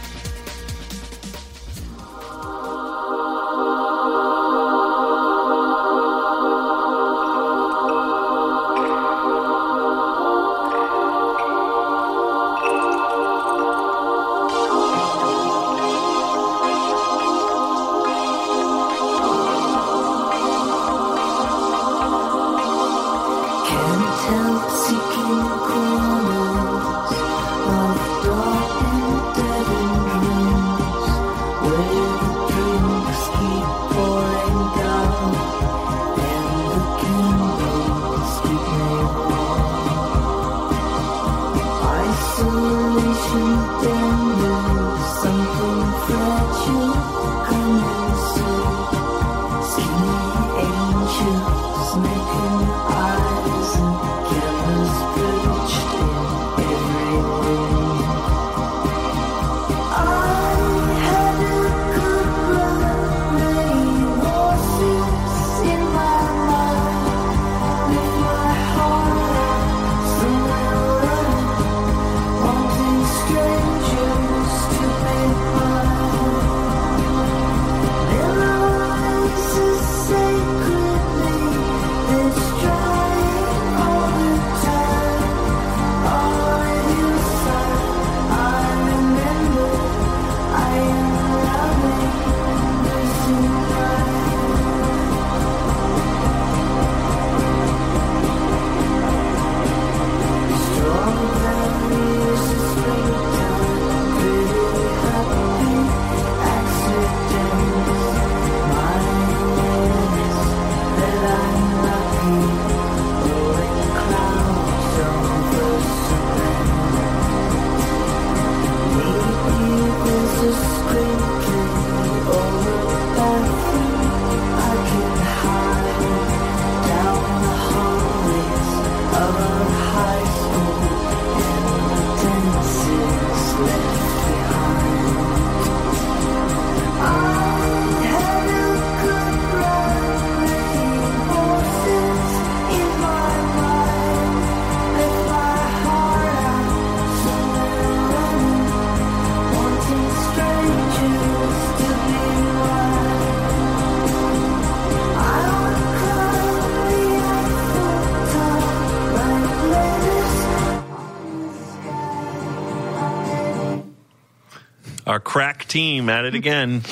Team 165.70 166.08
at 166.08 166.24
it 166.26 166.34
again. 166.34 166.82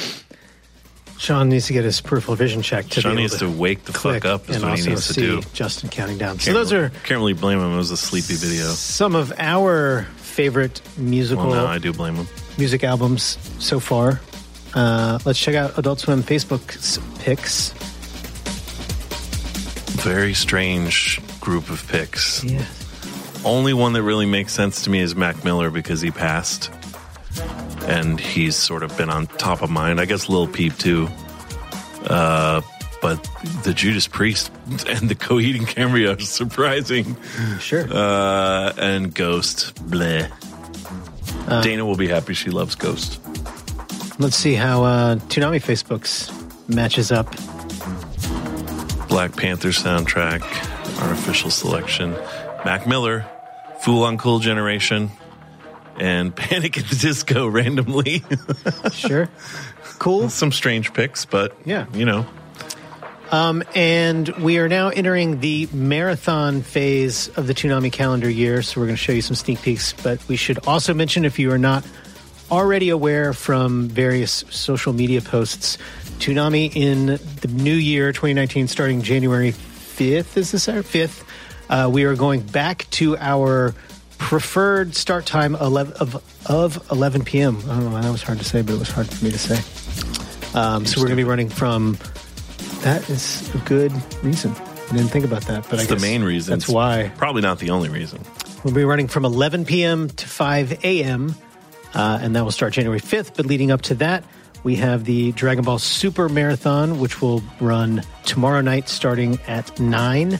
Sean 1.18 1.48
needs 1.48 1.66
to 1.66 1.72
get 1.72 1.82
his 1.84 2.00
peripheral 2.00 2.36
vision 2.36 2.62
checked. 2.62 2.92
To 2.92 3.00
Sean 3.00 3.16
needs 3.16 3.38
to 3.38 3.50
wake 3.50 3.84
the 3.84 3.92
fuck 3.92 4.24
up 4.24 4.48
is 4.48 4.56
and 4.56 4.64
what 4.64 4.78
he 4.78 4.88
needs 4.88 5.08
to 5.08 5.14
see 5.14 5.20
do. 5.20 5.42
Justin 5.52 5.88
counting 5.90 6.16
down. 6.16 6.38
So 6.38 6.44
Can't 6.46 6.54
those 6.56 6.72
really- 6.72 6.84
are 6.86 6.90
can't 6.90 7.18
really 7.18 7.32
blame 7.32 7.58
him. 7.58 7.72
It 7.74 7.76
was 7.76 7.90
a 7.90 7.96
sleepy 7.96 8.36
video. 8.36 8.66
some 8.70 9.16
of 9.16 9.32
our 9.36 10.06
favorite 10.18 10.80
musical 10.96 11.48
Well, 11.48 11.64
no, 11.64 11.66
I 11.66 11.78
do 11.78 11.92
blame 11.92 12.14
him. 12.14 12.28
music 12.56 12.84
albums 12.84 13.36
so 13.58 13.80
far. 13.80 14.20
Uh, 14.74 15.18
let's 15.24 15.40
check 15.40 15.56
out 15.56 15.76
Adult 15.76 15.98
Swim 15.98 16.22
Facebook's 16.22 16.98
picks. 17.18 17.72
Very 20.04 20.34
strange 20.34 21.20
group 21.40 21.68
of 21.70 21.84
picks. 21.88 22.44
Yeah. 22.44 22.64
Only 23.44 23.72
one 23.74 23.92
that 23.94 24.02
really 24.04 24.26
makes 24.26 24.52
sense 24.52 24.82
to 24.82 24.90
me 24.90 25.00
is 25.00 25.16
Mac 25.16 25.42
Miller 25.44 25.70
because 25.70 26.00
he 26.00 26.10
passed, 26.12 26.70
and 27.88 28.20
he's 28.20 28.54
sort 28.54 28.82
of 28.82 28.96
been 28.98 29.08
on 29.08 29.26
top 29.26 29.62
of 29.62 29.70
mind. 29.70 30.00
I 30.00 30.04
guess 30.04 30.28
Lil 30.28 30.46
Peep 30.46 30.76
too. 30.76 31.08
Uh, 32.04 32.60
but 33.00 33.22
the 33.64 33.72
Judas 33.72 34.06
Priest 34.06 34.52
and 34.88 35.08
the 35.08 35.14
Coheed 35.14 35.56
and 35.56 35.66
Cambria 35.66 36.12
are 36.12 36.20
surprising. 36.20 37.16
Sure. 37.58 37.86
Uh, 37.90 38.72
and 38.76 39.14
Ghost, 39.14 39.74
bleh. 39.86 40.30
Uh, 41.48 41.62
Dana 41.62 41.86
will 41.86 41.96
be 41.96 42.08
happy. 42.08 42.34
She 42.34 42.50
loves 42.50 42.74
Ghost. 42.74 43.20
Let's 44.18 44.36
see 44.36 44.54
how 44.54 44.84
uh, 44.84 45.14
Toonami 45.14 45.62
Facebook's 45.62 46.30
matches 46.68 47.10
up. 47.10 47.30
Black 49.08 49.34
Panther 49.34 49.70
soundtrack, 49.70 50.42
our 51.00 51.12
official 51.12 51.50
selection. 51.50 52.12
Mac 52.64 52.86
Miller, 52.86 53.24
Fool 53.80 54.02
on 54.02 54.18
Cool 54.18 54.40
Generation, 54.40 55.10
and 55.98 56.34
Panic 56.36 56.78
at 56.78 56.84
the 56.86 56.96
Disco 56.96 57.46
randomly. 57.46 58.22
sure. 58.92 59.28
Cool. 59.98 60.28
Some 60.28 60.52
strange 60.52 60.92
picks, 60.94 61.24
but 61.24 61.56
Yeah. 61.64 61.86
you 61.92 62.04
know. 62.04 62.26
Um, 63.30 63.62
and 63.74 64.26
we 64.38 64.58
are 64.58 64.68
now 64.68 64.88
entering 64.88 65.40
the 65.40 65.68
marathon 65.72 66.62
phase 66.62 67.28
of 67.36 67.46
the 67.46 67.52
Toonami 67.52 67.92
calendar 67.92 68.30
year. 68.30 68.62
So 68.62 68.80
we're 68.80 68.86
going 68.86 68.96
to 68.96 69.02
show 69.02 69.12
you 69.12 69.20
some 69.20 69.36
sneak 69.36 69.60
peeks. 69.60 69.92
But 69.92 70.26
we 70.28 70.36
should 70.36 70.66
also 70.66 70.94
mention, 70.94 71.26
if 71.26 71.38
you 71.38 71.50
are 71.52 71.58
not 71.58 71.84
already 72.50 72.88
aware 72.88 73.34
from 73.34 73.88
various 73.88 74.44
social 74.48 74.94
media 74.94 75.20
posts, 75.20 75.76
Toonami 76.20 76.74
in 76.74 77.06
the 77.42 77.48
new 77.52 77.74
year 77.74 78.12
2019, 78.12 78.66
starting 78.66 79.02
January 79.02 79.52
5th, 79.52 80.36
is 80.38 80.52
this 80.52 80.66
our 80.68 80.76
5th? 80.82 81.22
Uh, 81.68 81.90
we 81.92 82.04
are 82.04 82.14
going 82.14 82.40
back 82.40 82.86
to 82.92 83.14
our 83.18 83.74
preferred 84.18 84.94
start 84.94 85.26
time 85.26 85.54
11, 85.54 85.94
of, 85.94 86.22
of 86.46 86.90
11 86.90 87.24
p.m. 87.24 87.56
I 87.58 87.60
don't 87.68 87.84
know 87.84 87.90
why 87.90 88.02
that 88.02 88.10
was 88.12 88.22
hard 88.22 88.38
to 88.38 88.44
say, 88.44 88.62
but 88.62 88.74
it 88.74 88.78
was 88.78 88.90
hard 88.90 89.08
for 89.08 89.24
me 89.24 89.30
to 89.30 89.38
say. 89.38 90.58
Um, 90.58 90.86
so 90.86 91.00
we're 91.00 91.06
going 91.06 91.16
to 91.16 91.22
be 91.22 91.28
running 91.28 91.48
from 91.48 91.98
that 92.82 93.08
is 93.10 93.52
a 93.54 93.58
good 93.58 93.92
reason. 94.24 94.52
I 94.54 94.92
didn't 94.96 95.08
think 95.08 95.24
about 95.24 95.42
that, 95.42 95.62
but 95.68 95.76
That's 95.78 95.90
I 95.90 95.94
the 95.94 96.00
main 96.00 96.22
reason. 96.22 96.52
That's 96.52 96.68
why 96.68 97.12
Probably 97.16 97.42
not 97.42 97.58
the 97.58 97.70
only 97.70 97.88
reason. 97.88 98.20
we'll 98.64 98.74
be 98.74 98.84
running 98.84 99.08
from 99.08 99.24
11 99.24 99.64
p.m. 99.66 100.08
to 100.08 100.26
5 100.28 100.84
a.m. 100.84 101.34
Uh, 101.94 102.18
and 102.22 102.34
that 102.36 102.44
will 102.44 102.50
start 102.52 102.72
January 102.72 103.00
5th. 103.00 103.36
But 103.36 103.46
leading 103.46 103.70
up 103.70 103.82
to 103.82 103.94
that, 103.96 104.24
we 104.64 104.76
have 104.76 105.04
the 105.04 105.32
Dragon 105.32 105.64
Ball 105.64 105.78
Super 105.78 106.28
Marathon, 106.28 106.98
which 106.98 107.20
will 107.20 107.42
run 107.60 108.02
tomorrow 108.24 108.60
night 108.60 108.88
starting 108.88 109.38
at 109.46 109.78
9. 109.78 110.38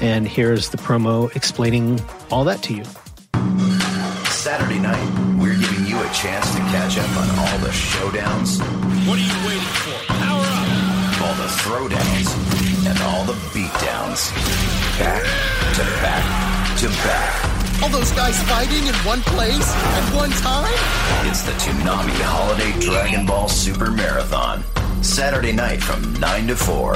And 0.00 0.26
here's 0.26 0.70
the 0.70 0.78
promo 0.78 1.34
explaining 1.36 2.00
all 2.30 2.44
that 2.44 2.62
to 2.64 2.74
you. 2.74 2.84
Saturday 4.44 4.78
night, 4.78 5.08
we're 5.40 5.56
giving 5.56 5.86
you 5.86 5.96
a 5.98 6.08
chance 6.12 6.52
to 6.52 6.58
catch 6.68 6.98
up 6.98 7.08
on 7.16 7.30
all 7.38 7.58
the 7.64 7.72
showdowns. 7.72 8.60
What 9.08 9.16
are 9.16 9.24
you 9.24 9.48
waiting 9.48 9.72
for? 9.80 9.96
Power 10.12 10.44
up! 10.44 11.22
All 11.24 11.34
the 11.40 11.48
throwdowns 11.64 12.28
and 12.86 12.98
all 13.04 13.24
the 13.24 13.32
beatdowns. 13.56 14.28
Back 14.98 15.22
to 15.76 15.82
back 16.04 16.78
to 16.78 16.88
back. 17.08 17.82
All 17.82 17.88
those 17.88 18.12
guys 18.12 18.38
fighting 18.42 18.86
in 18.86 18.94
one 18.96 19.22
place 19.22 19.66
at 19.66 20.14
one 20.14 20.30
time? 20.32 20.76
It's 21.26 21.40
the 21.40 21.52
Toonami 21.52 22.12
Holiday 22.20 22.78
Dragon 22.80 23.24
Ball 23.24 23.48
Super 23.48 23.90
Marathon. 23.90 24.62
Saturday 25.02 25.52
night 25.52 25.82
from 25.82 26.12
9 26.20 26.48
to 26.48 26.56
4. 26.56 26.94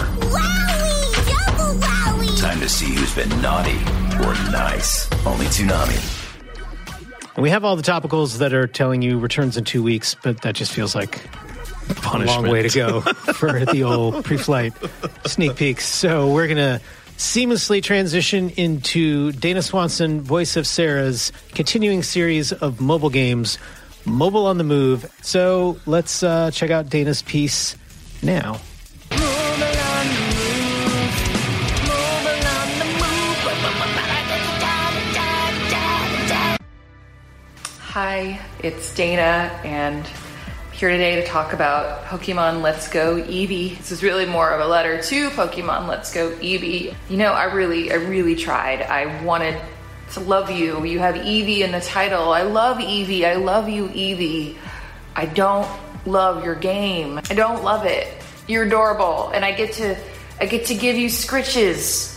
Time 2.36 2.60
to 2.60 2.68
see 2.68 2.94
who's 2.94 3.14
been 3.14 3.30
naughty 3.40 3.78
or 4.20 4.34
nice. 4.52 5.10
Only 5.24 5.46
Toonami. 5.46 6.27
And 7.38 7.44
we 7.44 7.50
have 7.50 7.64
all 7.64 7.76
the 7.76 7.84
topicals 7.84 8.38
that 8.38 8.52
are 8.52 8.66
telling 8.66 9.00
you 9.00 9.16
returns 9.16 9.56
in 9.56 9.62
two 9.62 9.80
weeks, 9.80 10.16
but 10.24 10.42
that 10.42 10.56
just 10.56 10.72
feels 10.72 10.96
like 10.96 11.20
a 12.12 12.18
long 12.18 12.48
way 12.48 12.62
to 12.62 12.68
go 12.68 13.00
for 13.32 13.64
the 13.64 13.84
old 13.84 14.24
pre-flight 14.24 14.72
sneak 15.24 15.54
peeks. 15.54 15.86
So 15.86 16.32
we're 16.32 16.48
gonna 16.48 16.80
seamlessly 17.16 17.80
transition 17.80 18.50
into 18.50 19.30
Dana 19.30 19.62
Swanson, 19.62 20.20
voice 20.20 20.56
of 20.56 20.66
SARA's 20.66 21.30
continuing 21.54 22.02
series 22.02 22.50
of 22.50 22.80
mobile 22.80 23.08
games, 23.08 23.56
Mobile 24.04 24.46
on 24.46 24.58
the 24.58 24.64
Move. 24.64 25.08
So 25.22 25.78
let's 25.86 26.24
uh, 26.24 26.50
check 26.50 26.72
out 26.72 26.88
Dana's 26.88 27.22
piece 27.22 27.76
now. 28.20 28.60
Hi, 38.00 38.38
it's 38.60 38.94
Dana, 38.94 39.50
and 39.64 40.06
I'm 40.06 40.72
here 40.72 40.88
today 40.88 41.16
to 41.16 41.26
talk 41.26 41.52
about 41.52 42.04
Pokemon 42.04 42.62
Let's 42.62 42.86
Go 42.86 43.16
Eevee. 43.20 43.76
This 43.76 43.90
is 43.90 44.04
really 44.04 44.24
more 44.24 44.50
of 44.50 44.60
a 44.60 44.68
letter 44.68 45.02
to 45.02 45.30
Pokemon 45.30 45.88
Let's 45.88 46.14
Go 46.14 46.30
Eevee. 46.30 46.94
You 47.10 47.16
know, 47.16 47.32
I 47.32 47.52
really, 47.52 47.90
I 47.90 47.96
really 47.96 48.36
tried. 48.36 48.82
I 48.82 49.24
wanted 49.24 49.60
to 50.12 50.20
love 50.20 50.48
you. 50.48 50.84
You 50.84 51.00
have 51.00 51.16
Eevee 51.16 51.62
in 51.62 51.72
the 51.72 51.80
title. 51.80 52.32
I 52.32 52.42
love 52.42 52.76
Eevee. 52.76 53.24
I 53.24 53.34
love 53.34 53.68
you, 53.68 53.88
Eevee. 53.88 54.56
I 55.16 55.26
don't 55.26 55.68
love 56.06 56.44
your 56.44 56.54
game. 56.54 57.18
I 57.28 57.34
don't 57.34 57.64
love 57.64 57.84
it. 57.84 58.06
You're 58.46 58.62
adorable, 58.62 59.30
and 59.30 59.44
I 59.44 59.50
get 59.50 59.72
to, 59.72 59.96
I 60.40 60.46
get 60.46 60.66
to 60.66 60.76
give 60.76 60.94
you 60.94 61.08
scritches, 61.08 62.16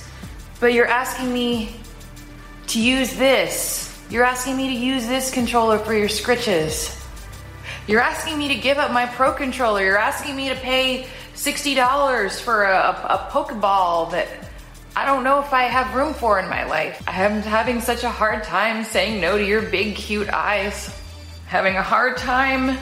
but 0.60 0.74
you're 0.74 0.86
asking 0.86 1.34
me 1.34 1.76
to 2.68 2.80
use 2.80 3.16
this. 3.16 3.91
You're 4.12 4.26
asking 4.26 4.58
me 4.58 4.68
to 4.68 4.74
use 4.74 5.08
this 5.08 5.32
controller 5.32 5.80
for 5.80 5.94
your 5.94 6.10
scritches. 6.10 7.02
You're 7.88 8.02
asking 8.02 8.38
me 8.38 8.50
to 8.50 8.56
give 8.56 8.78
up 8.78 8.92
my 8.92 9.06
Pro 9.06 9.32
controller. 9.32 9.82
You're 9.82 9.98
asking 9.98 10.36
me 10.36 10.50
to 10.50 10.56
pay 10.56 11.08
$60 11.34 12.42
for 12.42 12.64
a, 12.64 12.90
a 12.90 13.30
Pokeball 13.32 14.12
that 14.12 14.28
I 14.98 15.06
don't 15.06 15.24
know 15.24 15.40
if 15.40 15.54
I 15.54 15.64
have 15.64 15.96
room 15.96 16.14
for 16.14 16.40
in 16.40 16.50
my 16.50 16.66
life. 16.66 17.02
I'm 17.08 17.42
having 17.42 17.80
such 17.80 18.04
a 18.04 18.10
hard 18.10 18.44
time 18.44 18.84
saying 18.84 19.22
no 19.22 19.38
to 19.38 19.46
your 19.46 19.62
big, 19.62 19.96
cute 19.96 20.28
eyes. 20.28 20.94
Having 21.46 21.78
a 21.78 21.82
hard 21.82 22.18
time 22.18 22.78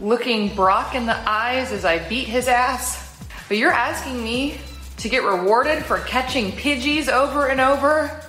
looking 0.00 0.54
Brock 0.54 0.94
in 0.94 1.04
the 1.04 1.28
eyes 1.28 1.72
as 1.72 1.84
I 1.84 1.98
beat 2.08 2.26
his 2.26 2.48
ass. 2.48 3.22
But 3.48 3.58
you're 3.58 3.70
asking 3.70 4.24
me 4.24 4.58
to 4.96 5.10
get 5.10 5.24
rewarded 5.24 5.84
for 5.84 5.98
catching 5.98 6.52
Pidgeys 6.52 7.12
over 7.12 7.48
and 7.48 7.60
over? 7.60 8.24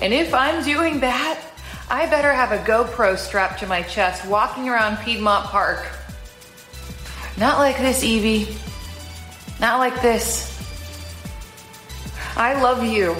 And 0.00 0.12
if 0.12 0.34
I'm 0.34 0.62
doing 0.64 1.00
that, 1.00 1.40
I 1.88 2.06
better 2.06 2.32
have 2.32 2.52
a 2.52 2.58
GoPro 2.58 3.16
strapped 3.16 3.60
to 3.60 3.66
my 3.66 3.82
chest 3.82 4.26
walking 4.26 4.68
around 4.68 4.98
Piedmont 4.98 5.46
Park. 5.46 5.86
Not 7.38 7.58
like 7.58 7.78
this, 7.78 8.02
Eevee. 8.02 8.54
Not 9.60 9.78
like 9.78 10.02
this. 10.02 10.52
I 12.36 12.60
love 12.60 12.84
you, 12.84 13.16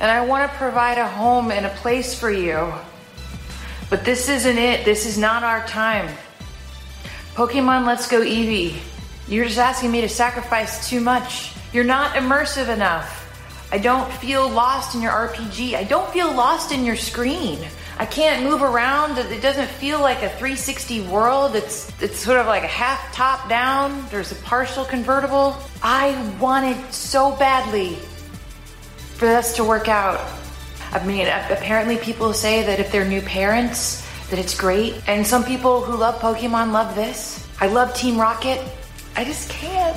and 0.00 0.10
I 0.10 0.24
want 0.24 0.50
to 0.50 0.56
provide 0.56 0.96
a 0.96 1.06
home 1.06 1.50
and 1.50 1.66
a 1.66 1.70
place 1.70 2.18
for 2.18 2.30
you. 2.30 2.72
But 3.90 4.04
this 4.04 4.28
isn't 4.28 4.58
it. 4.58 4.84
This 4.84 5.04
is 5.04 5.18
not 5.18 5.42
our 5.42 5.66
time. 5.66 6.14
Pokemon 7.34 7.86
Let's 7.86 8.08
Go 8.08 8.20
Eevee. 8.20 8.78
You're 9.28 9.44
just 9.44 9.58
asking 9.58 9.90
me 9.90 10.00
to 10.00 10.08
sacrifice 10.08 10.88
too 10.88 11.00
much. 11.00 11.52
You're 11.72 11.84
not 11.84 12.14
immersive 12.14 12.72
enough. 12.72 13.17
I 13.70 13.78
don't 13.78 14.10
feel 14.14 14.48
lost 14.48 14.94
in 14.94 15.02
your 15.02 15.12
RPG. 15.12 15.74
I 15.74 15.84
don't 15.84 16.10
feel 16.10 16.32
lost 16.32 16.72
in 16.72 16.84
your 16.84 16.96
screen. 16.96 17.58
I 17.98 18.06
can't 18.06 18.44
move 18.44 18.62
around. 18.62 19.18
It 19.18 19.42
doesn't 19.42 19.68
feel 19.68 20.00
like 20.00 20.22
a 20.22 20.28
360 20.28 21.02
world. 21.02 21.54
It's 21.54 21.90
it's 22.00 22.18
sort 22.18 22.38
of 22.38 22.46
like 22.46 22.62
a 22.62 22.68
half 22.68 23.12
top 23.12 23.48
down. 23.48 24.06
There's 24.10 24.32
a 24.32 24.36
partial 24.36 24.84
convertible. 24.84 25.56
I 25.82 26.16
wanted 26.40 26.92
so 26.92 27.36
badly 27.36 27.96
for 29.16 29.26
this 29.26 29.56
to 29.56 29.64
work 29.64 29.88
out. 29.88 30.24
I 30.92 31.04
mean, 31.04 31.26
apparently 31.26 31.98
people 31.98 32.32
say 32.32 32.62
that 32.62 32.80
if 32.80 32.90
they're 32.90 33.04
new 33.04 33.20
parents, 33.20 34.06
that 34.30 34.38
it's 34.38 34.56
great. 34.56 35.02
And 35.06 35.26
some 35.26 35.44
people 35.44 35.82
who 35.82 35.96
love 35.96 36.20
Pokemon 36.20 36.72
love 36.72 36.94
this. 36.94 37.46
I 37.60 37.66
love 37.66 37.94
Team 37.94 38.18
Rocket. 38.18 38.64
I 39.16 39.24
just 39.24 39.50
can't. 39.50 39.96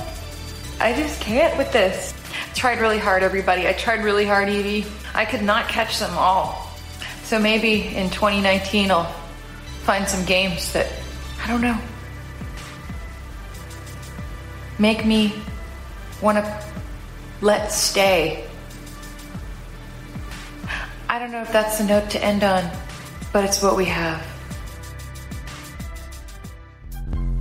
I 0.80 0.92
just 0.92 1.20
can't 1.20 1.56
with 1.56 1.72
this. 1.72 2.12
Tried 2.54 2.80
really 2.80 2.98
hard, 2.98 3.22
everybody. 3.22 3.66
I 3.66 3.72
tried 3.72 4.04
really 4.04 4.26
hard, 4.26 4.48
Eevee. 4.48 4.86
I 5.14 5.24
could 5.24 5.42
not 5.42 5.68
catch 5.68 5.98
them 5.98 6.16
all. 6.16 6.70
So 7.24 7.38
maybe 7.38 7.86
in 7.96 8.10
2019 8.10 8.90
I'll 8.90 9.12
find 9.84 10.06
some 10.06 10.24
games 10.24 10.72
that 10.74 10.86
I 11.42 11.48
don't 11.48 11.60
know. 11.60 11.78
Make 14.78 15.04
me 15.04 15.34
want 16.20 16.38
to 16.38 16.64
let 17.40 17.72
stay. 17.72 18.46
I 21.08 21.18
don't 21.18 21.32
know 21.32 21.42
if 21.42 21.52
that's 21.52 21.78
the 21.78 21.84
note 21.84 22.10
to 22.10 22.24
end 22.24 22.44
on, 22.44 22.70
but 23.32 23.44
it's 23.44 23.62
what 23.62 23.76
we 23.76 23.86
have. 23.86 24.24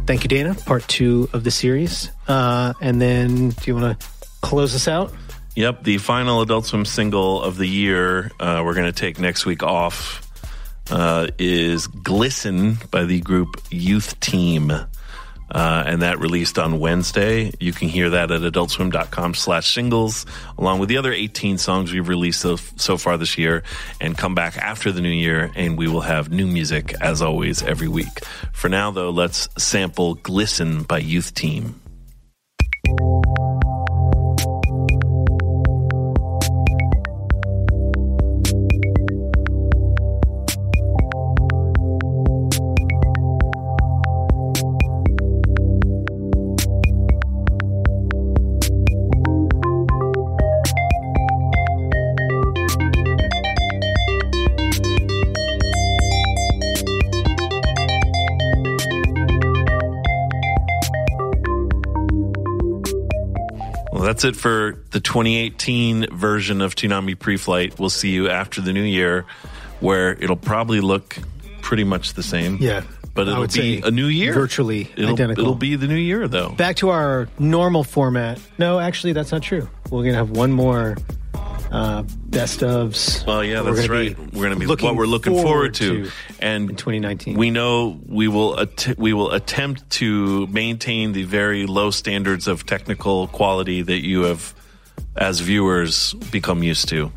Thank 0.07 0.24
you, 0.24 0.28
Dana. 0.28 0.55
Part 0.55 0.88
two 0.88 1.30
of 1.32 1.43
the 1.43 1.51
series. 1.51 2.12
Uh, 2.28 2.74
and 2.82 3.01
then, 3.01 3.49
do 3.49 3.57
you 3.66 3.76
want 3.76 3.99
to 3.99 4.07
close 4.42 4.76
us 4.76 4.88
out? 4.88 5.14
Yep, 5.56 5.84
the 5.84 5.98
final 5.98 6.42
Adult 6.42 6.66
Swim 6.66 6.86
single 6.86 7.42
of 7.42 7.58
the 7.58 7.68
year, 7.68 8.32
uh, 8.39 8.62
we're 8.66 8.74
going 8.74 8.86
to 8.86 8.98
take 8.98 9.20
next 9.20 9.46
week 9.46 9.64
off, 9.64 10.28
uh, 10.89 11.28
is 11.38 11.88
Glisten 11.88 12.78
by 12.89 13.04
the 13.04 13.20
group 13.20 13.62
Youth 13.70 14.20
Team. 14.20 14.72
Uh, 15.52 15.84
and 15.86 16.02
that 16.02 16.18
released 16.20 16.58
on 16.58 16.80
Wednesday. 16.80 17.52
You 17.60 17.74
can 17.74 17.89
hear 17.89 18.12
that 18.12 18.32
at 18.32 18.39
adultswim.com 18.39 19.34
slash 19.34 19.74
singles, 19.74 20.26
along 20.58 20.80
with 20.80 20.88
the 20.88 20.96
other 20.96 21.12
18 21.12 21.58
songs 21.58 21.92
we've 21.92 22.08
released 22.08 22.39
so, 22.39 22.56
so 22.56 22.96
far 22.98 23.18
this 23.18 23.38
year, 23.38 23.64
and 24.00 24.18
come 24.18 24.34
back 24.34 24.56
after 24.58 24.94
the 24.94 25.02
new 25.02 25.10
year, 25.10 25.52
and 25.56 25.78
we 25.78 25.89
will 25.89 26.02
have 26.02 26.32
new 26.32 26.48
music, 26.48 26.94
as 27.02 27.22
always, 27.22 27.62
every 27.64 27.89
week. 27.89 28.24
For 28.54 28.70
now, 28.70 28.92
though, 28.92 29.10
let's 29.10 29.50
sample 29.58 30.14
Glisten 30.16 30.84
by 30.84 31.00
Youth 31.00 31.34
Team. 31.34 31.80
That's 64.22 64.38
it 64.38 64.39
for 64.39 64.78
the 64.91 64.99
2018 64.99 66.15
version 66.15 66.61
of 66.61 66.76
Toonami 66.76 67.17
Pre-Flight. 67.17 67.80
We'll 67.80 67.89
see 67.89 68.09
you 68.09 68.30
after 68.30 68.61
the 68.61 68.72
new 68.72 68.84
year, 68.84 69.26
where 69.80 70.13
it'll 70.13 70.36
probably 70.36 70.80
look 70.80 71.17
pretty 71.61 71.84
much 71.84 72.13
the 72.13 72.22
same. 72.24 72.57
Yeah. 72.59 72.84
but 73.15 73.28
it'll 73.28 73.47
be 73.47 73.82
a 73.84 73.89
new 73.89 74.05
year, 74.05 74.34
virtually 74.34 74.89
it'll, 74.95 75.13
identical. 75.13 75.43
It'll 75.43 75.55
be 75.55 75.76
the 75.76 75.88
new 75.88 75.95
year, 75.95 76.28
though. 76.28 76.51
Back 76.51 76.76
to 76.78 76.89
our 76.89 77.30
normal 77.39 77.84
format. 77.84 78.39
No, 78.57 78.80
actually, 78.80 79.13
that's 79.13 79.32
not 79.32 79.41
true. 79.41 79.67
We're 79.86 80.03
going 80.03 80.13
to 80.13 80.17
have 80.17 80.32
one 80.32 80.51
more 80.51 80.97
uh, 81.72 82.03
best 82.03 82.59
ofs. 82.59 83.26
Well, 83.26 83.43
yeah, 83.43 83.61
We're 83.61 83.74
that's 83.76 83.88
right. 83.88 84.17
we're 84.19 84.41
going 84.43 84.53
to 84.53 84.59
be 84.59 84.65
looking 84.65 84.88
what 84.88 84.95
we're 84.95 85.05
looking 85.05 85.34
forward, 85.34 85.76
forward 85.78 86.03
to, 86.03 86.05
to 86.05 86.11
and 86.39 86.69
in 86.72 86.76
2019. 86.76 87.38
we 87.38 87.49
know 87.49 87.99
we 88.07 88.28
will 88.28 88.55
att- 88.59 88.95
we 88.97 89.13
will 89.13 89.32
attempt 89.32 89.89
to 89.91 90.47
maintain 90.47 91.13
the 91.13 91.24
very 91.24 91.65
low 91.65 91.89
standards 91.91 92.47
of 92.47 92.65
technical 92.65 93.28
quality 93.28 93.82
that 93.82 94.05
you 94.05 94.24
have, 94.24 94.53
as 95.15 95.39
viewers, 95.39 96.13
become 96.32 96.61
used 96.63 96.89
to 96.89 97.11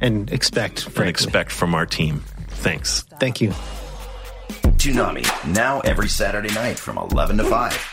and 0.00 0.30
expect, 0.30 0.86
and 0.98 1.08
expect 1.08 1.50
from 1.50 1.74
our 1.74 1.86
team. 1.86 2.22
Thanks. 2.48 3.02
Thank 3.18 3.40
you. 3.40 3.52
Toonami, 4.76 5.24
now 5.54 5.80
every 5.80 6.08
Saturday 6.08 6.52
night 6.52 6.78
from 6.78 6.98
11 6.98 7.38
to 7.38 7.44
5. 7.44 7.90